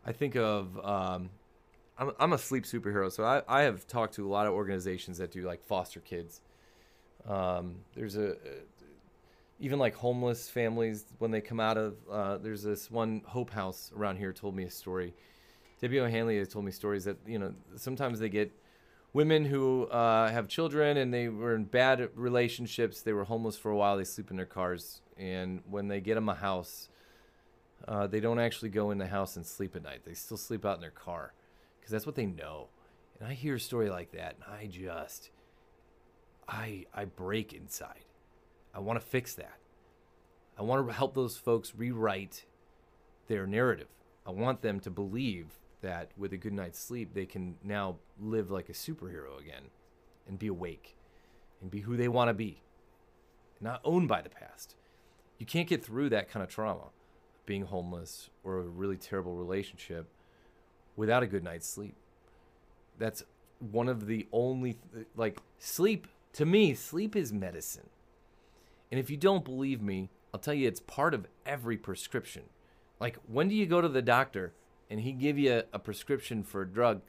I 0.05 0.13
think 0.13 0.37
of 0.37 0.79
um, 0.85 1.31
I'm 1.99 2.13
I'm 2.19 2.33
a 2.33 2.39
sleep 2.39 2.65
superhero, 2.65 3.11
so 3.13 3.25
I, 3.25 3.43
I 3.49 3.63
have 3.63 3.87
talked 3.87 4.15
to 4.15 4.27
a 4.27 4.31
lot 4.31 4.47
of 4.47 4.53
organizations 4.53 5.19
that 5.19 5.31
do 5.31 5.43
like 5.43 5.63
foster 5.63 6.01
kids. 6.01 6.41
Um, 7.29 7.77
there's 7.95 8.17
a, 8.17 8.31
a 8.31 8.37
even 9.61 9.79
like 9.79 9.95
homeless 9.95 10.49
families 10.49 11.05
when 11.19 11.31
they 11.31 11.41
come 11.41 11.61
out 11.61 11.77
of 11.77 11.97
uh, 12.11 12.39
there's 12.39 12.63
this 12.63 12.91
one 12.91 13.23
Hope 13.27 13.51
House 13.51 13.93
around 13.97 14.17
here 14.17 14.33
told 14.33 14.57
me 14.57 14.65
a 14.65 14.71
story. 14.71 15.15
Debbie 15.81 16.01
O'Hanley 16.01 16.39
has 16.39 16.49
told 16.49 16.65
me 16.65 16.73
stories 16.73 17.05
that 17.05 17.17
you 17.27 17.39
know 17.39 17.55
sometimes 17.77 18.19
they 18.19 18.29
get 18.29 18.51
women 19.13 19.45
who 19.45 19.85
uh, 19.87 20.31
have 20.31 20.49
children 20.49 20.97
and 20.97 21.13
they 21.13 21.29
were 21.29 21.55
in 21.55 21.65
bad 21.65 22.09
relationships. 22.15 23.03
They 23.03 23.13
were 23.13 23.25
homeless 23.25 23.57
for 23.57 23.71
a 23.71 23.77
while. 23.77 23.97
They 23.97 24.05
sleep 24.05 24.31
in 24.31 24.37
their 24.37 24.47
cars, 24.47 25.03
and 25.21 25.61
when 25.69 25.89
they 25.89 26.01
get 26.01 26.15
them 26.15 26.29
a 26.29 26.35
house, 26.35 26.89
uh, 27.87 28.07
they 28.07 28.21
don't 28.21 28.39
actually 28.39 28.71
go 28.71 28.91
in 28.91 28.99
the 28.99 29.07
house 29.07 29.37
and 29.37 29.47
sleep 29.47 29.77
at 29.77 29.83
night. 29.83 30.01
They 30.05 30.15
still 30.15 30.37
sleep 30.37 30.65
out 30.65 30.77
in 30.77 30.81
their 30.81 30.91
car 30.91 31.35
because 31.79 31.93
that's 31.93 32.07
what 32.07 32.15
they 32.15 32.27
know. 32.27 32.69
And 33.19 33.29
I 33.29 33.35
hear 33.35 33.57
a 33.57 33.61
story 33.61 33.91
like 33.91 34.13
that, 34.13 34.37
and 34.37 34.55
I 34.55 34.67
just, 34.67 35.31
I 36.49 36.87
I 36.95 37.05
break 37.05 37.53
inside. 37.53 38.07
I 38.75 38.81
want 38.81 38.99
to 38.99 39.07
fix 39.07 39.35
that. 39.35 39.59
I 40.59 40.63
want 40.63 40.87
to 40.87 40.93
help 40.93 41.15
those 41.15 41.37
folks 41.37 41.75
rewrite 41.77 42.47
their 43.29 43.47
narrative. 43.47 43.89
I 44.27 44.31
want 44.31 44.63
them 44.63 44.81
to 44.81 44.91
believe 44.91 45.59
that 45.83 46.11
with 46.17 46.33
a 46.33 46.37
good 46.37 46.53
night's 46.53 46.79
sleep, 46.79 47.15
they 47.15 47.27
can 47.27 47.57
now 47.63 47.97
live 48.19 48.51
like 48.51 48.69
a 48.69 48.73
superhero 48.73 49.39
again 49.41 49.65
and 50.29 50.39
be 50.39 50.47
awake 50.47 50.97
and 51.61 51.71
be 51.71 51.81
who 51.81 51.97
they 51.97 52.09
want 52.09 52.29
to 52.29 52.35
be, 52.35 52.63
not 53.61 53.81
owned 53.85 54.09
by 54.09 54.23
the 54.23 54.29
past. 54.29 54.77
You 55.41 55.47
can't 55.47 55.67
get 55.67 55.85
through 55.85 56.11
that 56.11 56.31
kind 56.31 56.45
of 56.45 56.51
trauma, 56.51 56.91
being 57.47 57.63
homeless 57.63 58.29
or 58.45 58.59
a 58.59 58.63
really 58.63 58.97
terrible 58.97 59.35
relationship, 59.35 60.07
without 60.97 61.23
a 61.23 61.27
good 61.27 61.43
night's 61.43 61.69
sleep. 61.69 61.97
That's 62.99 63.25
one 63.59 63.89
of 63.89 64.07
the 64.07 64.29
only, 64.33 64.77
like, 65.17 65.41
sleep, 65.59 66.07
to 66.35 66.45
me, 66.45 66.75
sleep 66.75 67.17
is 67.17 67.33
medicine. 67.33 67.89
And 68.91 69.01
if 69.01 69.09
you 69.09 69.17
don't 69.17 69.45
believe 69.45 69.81
me, 69.81 70.11
I'll 70.33 70.41
tell 70.41 70.55
you 70.55 70.69
it's 70.69 70.81
part 70.81 71.15
of 71.15 71.27
every 71.47 71.79
prescription. 71.79 72.43
Like, 73.01 73.17
when 73.27 73.49
do 73.49 73.55
you 73.55 73.65
go 73.65 73.81
to 73.81 73.89
the 73.89 74.03
doctor 74.03 74.53
and 74.91 75.01
he 75.01 75.13
give 75.13 75.39
you 75.39 75.55
a, 75.55 75.65
a 75.73 75.79
prescription 75.79 76.43
for 76.43 76.61
a 76.61 76.69
drug 76.69 77.01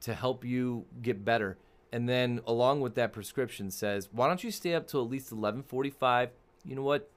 to 0.00 0.12
help 0.12 0.44
you 0.44 0.84
get 1.00 1.24
better 1.24 1.56
and 1.92 2.08
then 2.08 2.40
along 2.46 2.80
with 2.80 2.96
that 2.96 3.12
prescription 3.12 3.70
says 3.70 4.08
why 4.12 4.26
don't 4.26 4.44
you 4.44 4.50
stay 4.50 4.74
up 4.74 4.86
till 4.86 5.00
at 5.00 5.08
least 5.08 5.30
11.45 5.30 6.28
you 6.64 6.74
know 6.74 6.82
what 6.82 7.08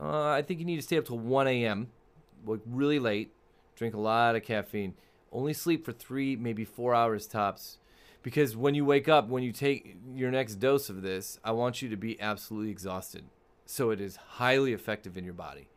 uh, 0.00 0.28
i 0.30 0.42
think 0.42 0.60
you 0.60 0.66
need 0.66 0.76
to 0.76 0.82
stay 0.82 0.98
up 0.98 1.04
till 1.04 1.18
1 1.18 1.46
a.m 1.48 1.88
like 2.46 2.60
really 2.66 2.98
late 2.98 3.32
drink 3.76 3.94
a 3.94 4.00
lot 4.00 4.36
of 4.36 4.42
caffeine 4.42 4.94
only 5.32 5.52
sleep 5.52 5.84
for 5.84 5.92
three 5.92 6.36
maybe 6.36 6.64
four 6.64 6.94
hours 6.94 7.26
tops 7.26 7.78
because 8.22 8.56
when 8.56 8.74
you 8.74 8.84
wake 8.84 9.08
up 9.08 9.28
when 9.28 9.42
you 9.42 9.52
take 9.52 9.96
your 10.14 10.30
next 10.30 10.56
dose 10.56 10.88
of 10.88 11.02
this 11.02 11.38
i 11.44 11.50
want 11.50 11.82
you 11.82 11.88
to 11.88 11.96
be 11.96 12.20
absolutely 12.20 12.70
exhausted 12.70 13.24
so 13.66 13.90
it 13.90 14.00
is 14.00 14.16
highly 14.16 14.72
effective 14.72 15.16
in 15.16 15.24
your 15.24 15.34
body 15.34 15.68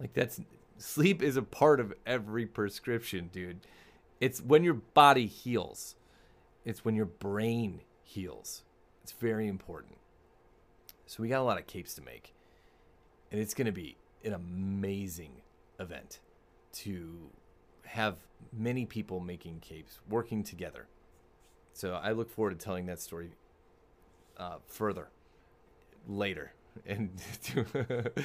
like 0.00 0.12
that's 0.12 0.40
Sleep 0.78 1.22
is 1.22 1.36
a 1.36 1.42
part 1.42 1.80
of 1.80 1.94
every 2.06 2.44
prescription, 2.44 3.30
dude. 3.32 3.60
It's 4.20 4.42
when 4.42 4.62
your 4.62 4.74
body 4.74 5.26
heals, 5.26 5.96
it's 6.64 6.84
when 6.84 6.94
your 6.94 7.06
brain 7.06 7.80
heals. 8.02 8.62
It's 9.02 9.12
very 9.12 9.48
important. 9.48 9.96
So 11.06 11.22
we 11.22 11.28
got 11.28 11.40
a 11.40 11.44
lot 11.44 11.58
of 11.58 11.66
capes 11.66 11.94
to 11.94 12.02
make. 12.02 12.34
And 13.30 13.40
it's 13.40 13.54
going 13.54 13.66
to 13.66 13.72
be 13.72 13.96
an 14.24 14.32
amazing 14.32 15.42
event 15.78 16.20
to 16.72 17.30
have 17.84 18.16
many 18.52 18.84
people 18.86 19.20
making 19.20 19.60
capes 19.60 20.00
working 20.08 20.42
together. 20.42 20.86
So 21.72 21.94
I 21.94 22.12
look 22.12 22.30
forward 22.30 22.58
to 22.58 22.64
telling 22.64 22.86
that 22.86 23.00
story 23.00 23.30
uh, 24.36 24.56
further 24.66 25.08
later 26.06 26.52
and 26.86 27.10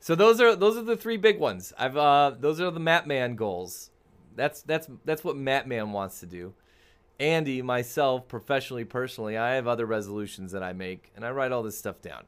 so 0.00 0.14
those 0.14 0.40
are 0.40 0.54
those 0.54 0.76
are 0.76 0.82
the 0.82 0.96
three 0.96 1.16
big 1.16 1.38
ones. 1.38 1.72
I've 1.78 1.96
uh, 1.96 2.34
those 2.38 2.60
are 2.60 2.70
the 2.70 2.80
Matman 2.80 3.36
goals. 3.36 3.90
That's 4.34 4.62
that's 4.62 4.88
that's 5.04 5.24
what 5.24 5.36
Matman 5.36 5.92
wants 5.92 6.20
to 6.20 6.26
do. 6.26 6.54
Andy, 7.18 7.62
myself, 7.62 8.28
professionally, 8.28 8.84
personally, 8.84 9.38
I 9.38 9.54
have 9.54 9.66
other 9.66 9.86
resolutions 9.86 10.52
that 10.52 10.62
I 10.62 10.74
make, 10.74 11.10
and 11.16 11.24
I 11.24 11.30
write 11.30 11.50
all 11.50 11.62
this 11.62 11.78
stuff 11.78 12.02
down. 12.02 12.24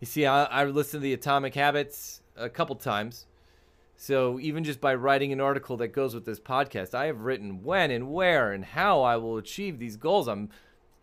You 0.00 0.06
see, 0.06 0.24
I, 0.24 0.44
I 0.44 0.64
listened 0.64 1.02
to 1.02 1.04
the 1.04 1.12
Atomic 1.12 1.54
Habits 1.54 2.22
a 2.34 2.48
couple 2.48 2.74
times. 2.76 3.26
So 3.96 4.40
even 4.40 4.64
just 4.64 4.80
by 4.80 4.94
writing 4.94 5.30
an 5.30 5.42
article 5.42 5.76
that 5.76 5.88
goes 5.88 6.14
with 6.14 6.24
this 6.24 6.40
podcast, 6.40 6.94
I 6.94 7.04
have 7.04 7.20
written 7.20 7.62
when 7.62 7.90
and 7.90 8.10
where 8.10 8.50
and 8.50 8.64
how 8.64 9.02
I 9.02 9.18
will 9.18 9.36
achieve 9.36 9.78
these 9.78 9.96
goals. 9.96 10.26
I'm 10.26 10.48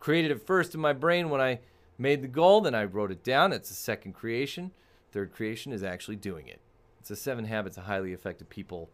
created 0.00 0.32
it 0.32 0.44
first 0.44 0.74
in 0.74 0.80
my 0.80 0.92
brain 0.92 1.30
when 1.30 1.40
I 1.40 1.60
made 1.96 2.22
the 2.22 2.28
goal, 2.28 2.60
then 2.60 2.74
I 2.74 2.84
wrote 2.84 3.12
it 3.12 3.22
down. 3.22 3.52
It's 3.52 3.70
a 3.70 3.74
second 3.74 4.14
creation. 4.14 4.72
Third 5.12 5.32
creation 5.32 5.72
is 5.72 5.84
actually 5.84 6.16
doing 6.16 6.48
it. 6.48 6.60
It's 6.98 7.10
a 7.10 7.16
seven 7.16 7.44
habits 7.44 7.76
of 7.76 7.84
highly 7.84 8.12
effective 8.12 8.48
people 8.48 8.90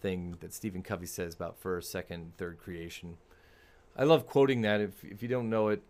thing 0.00 0.36
that 0.40 0.52
Stephen 0.52 0.82
Covey 0.82 1.06
says 1.06 1.32
about 1.32 1.60
first, 1.60 1.92
second, 1.92 2.32
third 2.38 2.58
creation. 2.58 3.18
I 3.96 4.02
love 4.02 4.26
quoting 4.26 4.62
that. 4.62 4.80
If, 4.80 5.04
if 5.04 5.22
you 5.22 5.28
don't 5.28 5.48
know 5.48 5.68
it, 5.68 5.82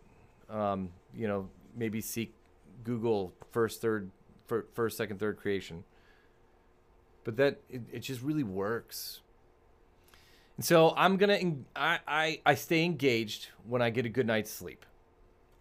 um, 0.51 0.91
you 1.15 1.27
know, 1.27 1.49
maybe 1.75 2.03
seek 2.03 2.35
Google 2.83 3.35
first, 3.53 3.81
third, 3.81 4.11
first, 4.75 4.97
second, 4.97 5.19
third 5.19 5.37
creation. 5.37 5.85
But 7.25 7.37
that 7.37 7.61
it, 7.71 7.83
it 7.93 8.01
just 8.01 8.23
really 8.23 8.43
works. 8.43 9.21
And 10.57 10.65
so 10.65 10.93
I'm 10.97 11.17
gonna 11.17 11.39
I, 11.75 11.99
I 12.07 12.41
I 12.45 12.55
stay 12.55 12.85
engaged 12.85 13.49
when 13.67 13.83
I 13.83 13.91
get 13.91 14.07
a 14.07 14.09
good 14.09 14.27
night's 14.27 14.51
sleep. 14.51 14.85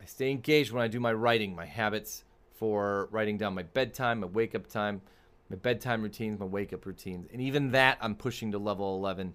I 0.01 0.05
stay 0.05 0.31
engaged 0.31 0.71
when 0.71 0.83
I 0.83 0.87
do 0.87 0.99
my 0.99 1.13
writing, 1.13 1.55
my 1.55 1.65
habits 1.65 2.25
for 2.55 3.07
writing 3.11 3.37
down 3.37 3.55
my 3.55 3.63
bedtime, 3.63 4.19
my 4.19 4.27
wake 4.27 4.53
up 4.53 4.67
time, 4.67 5.01
my 5.49 5.55
bedtime 5.55 6.01
routines, 6.01 6.39
my 6.39 6.45
wake 6.45 6.73
up 6.73 6.85
routines. 6.85 7.27
And 7.31 7.41
even 7.41 7.71
that 7.71 7.97
I'm 8.01 8.15
pushing 8.15 8.51
to 8.51 8.57
level 8.57 8.95
11 8.97 9.33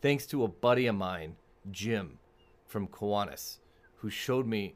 thanks 0.00 0.26
to 0.26 0.44
a 0.44 0.48
buddy 0.48 0.86
of 0.86 0.94
mine, 0.94 1.36
Jim 1.70 2.18
from 2.66 2.86
Kiwanis, 2.86 3.58
who 3.96 4.10
showed 4.10 4.46
me 4.46 4.74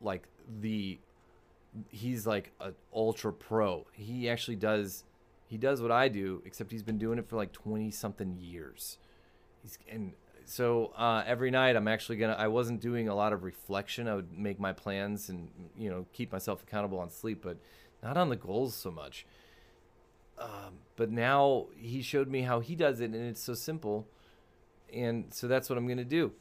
like 0.00 0.26
the 0.60 0.98
he's 1.90 2.26
like 2.26 2.52
an 2.60 2.74
ultra 2.94 3.32
pro. 3.32 3.86
He 3.92 4.28
actually 4.28 4.56
does 4.56 5.04
He 5.46 5.58
does 5.58 5.82
what 5.82 5.90
I 5.90 6.08
do, 6.08 6.42
except 6.44 6.70
he's 6.72 6.82
been 6.82 6.98
doing 6.98 7.18
it 7.18 7.28
for 7.28 7.36
like 7.36 7.52
20 7.52 7.90
something 7.90 8.36
years. 8.38 8.98
He's 9.62 9.78
and 9.90 10.12
so 10.44 10.92
uh, 10.96 11.22
every 11.26 11.50
night 11.50 11.76
I'm 11.76 11.88
actually 11.88 12.16
gonna. 12.16 12.34
I 12.34 12.48
wasn't 12.48 12.80
doing 12.80 13.08
a 13.08 13.14
lot 13.14 13.32
of 13.32 13.42
reflection. 13.42 14.08
I 14.08 14.14
would 14.14 14.36
make 14.36 14.58
my 14.58 14.72
plans 14.72 15.28
and 15.28 15.48
you 15.76 15.90
know 15.90 16.06
keep 16.12 16.32
myself 16.32 16.62
accountable 16.62 16.98
on 16.98 17.10
sleep, 17.10 17.40
but 17.42 17.58
not 18.02 18.16
on 18.16 18.28
the 18.28 18.36
goals 18.36 18.74
so 18.74 18.90
much. 18.90 19.26
Um, 20.38 20.80
but 20.96 21.10
now 21.10 21.66
he 21.76 22.02
showed 22.02 22.28
me 22.28 22.42
how 22.42 22.60
he 22.60 22.74
does 22.74 23.00
it, 23.00 23.06
and 23.06 23.28
it's 23.28 23.42
so 23.42 23.54
simple. 23.54 24.06
And 24.92 25.32
so 25.32 25.46
that's 25.48 25.70
what 25.70 25.78
I'm 25.78 25.86
gonna 25.86 26.04
do. 26.04 26.32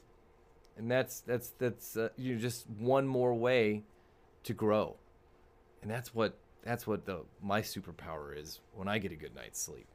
And 0.77 0.89
that's 0.89 1.19
that's 1.21 1.49
that's 1.59 1.95
uh, 1.95 2.09
you 2.17 2.33
know, 2.33 2.39
just 2.39 2.69
one 2.69 3.07
more 3.07 3.33
way 3.33 3.83
to 4.43 4.53
grow, 4.53 4.95
and 5.81 5.89
that's 5.89 6.13
what 6.13 6.37
that's 6.63 6.85
what 6.85 7.05
the 7.05 7.21
my 7.41 7.61
superpower 7.61 8.37
is 8.37 8.59
when 8.73 8.87
I 8.87 8.97
get 8.97 9.11
a 9.11 9.15
good 9.15 9.35
night's 9.35 9.61
sleep. 9.61 9.87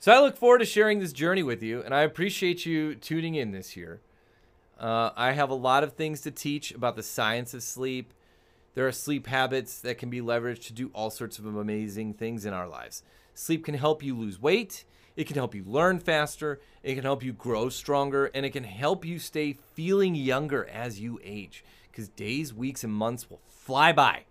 So 0.00 0.12
I 0.12 0.20
look 0.20 0.36
forward 0.36 0.58
to 0.58 0.64
sharing 0.64 1.00
this 1.00 1.12
journey 1.12 1.42
with 1.42 1.62
you, 1.62 1.82
and 1.82 1.94
I 1.94 2.02
appreciate 2.02 2.64
you 2.64 2.94
tuning 2.94 3.34
in 3.34 3.50
this 3.50 3.76
year. 3.76 4.00
Uh, 4.78 5.10
I 5.16 5.32
have 5.32 5.50
a 5.50 5.54
lot 5.54 5.82
of 5.82 5.94
things 5.94 6.20
to 6.20 6.30
teach 6.30 6.70
about 6.70 6.94
the 6.94 7.02
science 7.02 7.52
of 7.52 7.64
sleep. 7.64 8.14
There 8.74 8.86
are 8.86 8.92
sleep 8.92 9.26
habits 9.26 9.80
that 9.80 9.98
can 9.98 10.08
be 10.08 10.20
leveraged 10.20 10.66
to 10.68 10.72
do 10.72 10.90
all 10.94 11.10
sorts 11.10 11.40
of 11.40 11.46
amazing 11.46 12.14
things 12.14 12.44
in 12.44 12.52
our 12.52 12.68
lives. 12.68 13.02
Sleep 13.34 13.64
can 13.64 13.74
help 13.74 14.04
you 14.04 14.14
lose 14.14 14.40
weight, 14.40 14.84
it 15.16 15.26
can 15.26 15.34
help 15.34 15.52
you 15.52 15.64
learn 15.66 15.98
faster, 15.98 16.60
it 16.84 16.94
can 16.94 17.02
help 17.02 17.24
you 17.24 17.32
grow 17.32 17.68
stronger, 17.68 18.26
and 18.26 18.46
it 18.46 18.50
can 18.50 18.64
help 18.64 19.04
you 19.04 19.18
stay 19.18 19.58
feeling 19.74 20.14
younger 20.14 20.64
as 20.68 21.00
you 21.00 21.18
age. 21.24 21.64
Because 21.90 22.08
days, 22.08 22.54
weeks, 22.54 22.84
and 22.84 22.92
months 22.92 23.28
will 23.28 23.40
fly 23.48 23.92
by 23.92 24.26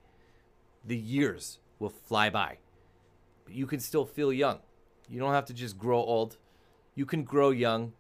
the 0.88 0.98
years 0.98 1.60
will 1.80 1.90
fly 1.90 2.30
by. 2.30 2.58
But 3.46 3.54
you 3.54 3.68
can 3.68 3.80
still 3.80 4.06
feel 4.06 4.34
young. 4.34 4.60
You 5.10 5.20
don't 5.20 5.34
have 5.34 5.46
to 5.46 5.54
just 5.54 5.78
grow 5.78 6.00
old. 6.00 6.38
You 6.96 7.06
can 7.06 7.24
grow 7.24 7.52
young 7.52 7.94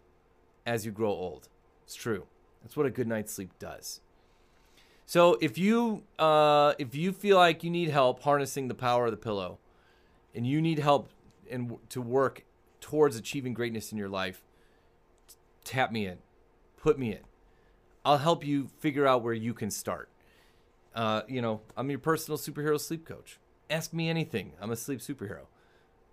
as 0.66 0.86
you 0.86 0.92
grow 0.92 1.12
old. 1.12 1.50
It's 1.84 1.96
true. 1.96 2.26
That's 2.62 2.76
what 2.76 2.86
a 2.86 2.90
good 2.90 3.08
night's 3.08 3.34
sleep 3.34 3.52
does. 3.60 4.02
So 5.06 5.38
if 5.40 5.58
you 5.58 6.04
uh, 6.20 6.74
if 6.78 6.96
you 6.96 7.14
feel 7.14 7.38
like 7.38 7.64
you 7.64 7.70
need 7.70 7.90
help 7.90 8.24
harnessing 8.24 8.68
the 8.68 8.76
power 8.76 9.06
of 9.06 9.12
the 9.12 9.18
pillow, 9.18 9.60
and 10.36 10.46
you 10.46 10.62
need 10.62 10.80
help 10.80 11.10
and 11.50 11.78
to 11.90 12.02
work 12.02 12.44
towards 12.82 13.16
achieving 13.16 13.54
greatness 13.54 13.92
in 13.92 13.98
your 13.98 14.10
life, 14.10 14.44
tap 15.64 15.92
me 15.92 16.06
in, 16.06 16.18
put 16.76 17.00
me 17.00 17.14
in. 17.14 17.22
I'll 18.04 18.18
help 18.18 18.46
you 18.46 18.70
figure 18.80 19.08
out 19.08 19.24
where 19.24 19.34
you 19.34 19.54
can 19.54 19.72
start. 19.72 20.10
Uh, 20.96 21.22
you 21.28 21.42
know, 21.42 21.62
I'm 21.76 21.90
your 21.90 22.00
personal 22.00 22.38
superhero 22.38 22.80
sleep 22.80 23.06
coach. 23.06 23.40
Ask 23.70 23.94
me 23.94 24.10
anything. 24.10 24.54
I'm 24.62 24.72
a 24.72 24.76
sleep 24.76 25.00
superhero. 25.00 25.46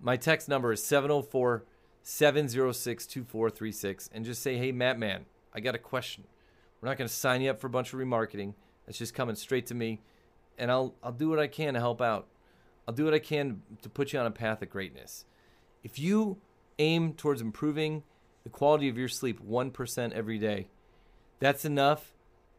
My 0.01 0.17
text 0.17 0.49
number 0.49 0.73
is 0.73 0.85
704 0.85 1.65
706 2.03 3.07
2436 3.07 4.11
and 4.13 4.25
just 4.25 4.43
say, 4.43 4.59
hey, 4.59 4.73
Matt 4.73 4.99
Man, 4.99 5.25
I 5.55 5.61
got 5.61 5.75
a 5.75 5.79
question. 5.79 6.25
We're 6.81 6.89
not 6.89 6.99
going 6.99 7.09
to 7.09 7.15
sign 7.15 7.41
you 7.41 7.51
up 7.51 7.61
for 7.61 7.67
a 7.67 7.71
bunch 7.71 7.93
of 7.93 7.99
remarketing. 7.99 8.55
It's 8.87 8.99
just 8.99 9.15
coming 9.15 9.37
straight 9.37 9.67
to 9.67 9.75
me, 9.75 10.03
and 10.59 10.71
I'll, 10.71 10.95
I'll 11.03 11.13
do 11.13 11.31
what 11.31 11.39
I 11.39 11.47
can 11.47 11.75
to 11.75 11.81
help 11.81 12.03
out. 12.03 12.27
I'll 12.87 12.95
do 12.95 13.07
what 13.07 13.15
I 13.15 13.19
can 13.19 13.63
to 13.81 13.89
put 13.89 14.13
you 14.13 14.19
on 14.19 14.27
a 14.27 14.31
path 14.31 14.61
of 14.61 14.69
greatness. 14.69 15.25
If 15.83 15.99
you 15.99 16.39
aim 16.79 17.15
towards 17.15 17.41
improving 17.41 18.03
the 18.43 18.51
quality 18.51 18.89
of 18.89 18.99
your 18.99 19.09
sleep 19.09 19.41
1% 19.43 20.13
every 20.13 20.39
day, 20.39 20.69
that's 21.41 21.65
enough 21.65 22.14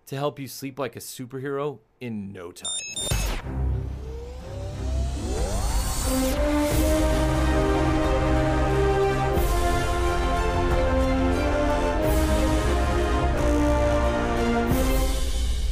to 0.07 0.15
help 0.15 0.39
you 0.39 0.47
sleep 0.47 0.79
like 0.79 0.95
a 0.95 0.99
superhero 0.99 1.79
in 1.99 2.31
no 2.31 2.51
time. 2.51 2.71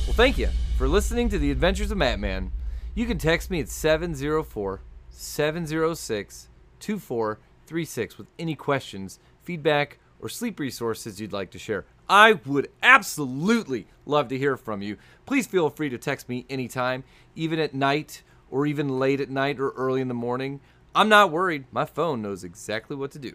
Well, 0.05 0.17
thank 0.17 0.37
you 0.37 0.49
for 0.77 0.87
listening 0.87 1.29
to 1.29 1.39
the 1.39 1.49
Adventures 1.49 1.89
of 1.89 1.97
Mattman. 1.97 2.51
You 2.93 3.07
can 3.07 3.17
text 3.17 3.49
me 3.49 3.59
at 3.59 3.69
704 3.69 4.81
706 5.09 6.49
2436 6.79 8.17
with 8.17 8.27
any 8.37 8.53
questions, 8.55 9.19
feedback, 9.41 9.97
or 10.19 10.29
sleep 10.29 10.59
resources 10.59 11.19
you'd 11.19 11.33
like 11.33 11.49
to 11.51 11.57
share. 11.57 11.85
I 12.09 12.33
would 12.45 12.69
absolutely 12.81 13.87
love 14.05 14.27
to 14.29 14.37
hear 14.37 14.57
from 14.57 14.81
you. 14.81 14.97
Please 15.25 15.47
feel 15.47 15.69
free 15.69 15.89
to 15.89 15.97
text 15.97 16.27
me 16.27 16.45
anytime, 16.49 17.03
even 17.35 17.59
at 17.59 17.73
night 17.73 18.23
or 18.51 18.65
even 18.65 18.99
late 18.99 19.21
at 19.21 19.29
night 19.29 19.59
or 19.59 19.69
early 19.71 20.01
in 20.01 20.09
the 20.09 20.13
morning. 20.13 20.59
I'm 20.93 21.09
not 21.09 21.31
worried. 21.31 21.65
My 21.71 21.85
phone 21.85 22.21
knows 22.21 22.43
exactly 22.43 22.95
what 22.95 23.11
to 23.11 23.19
do. 23.19 23.33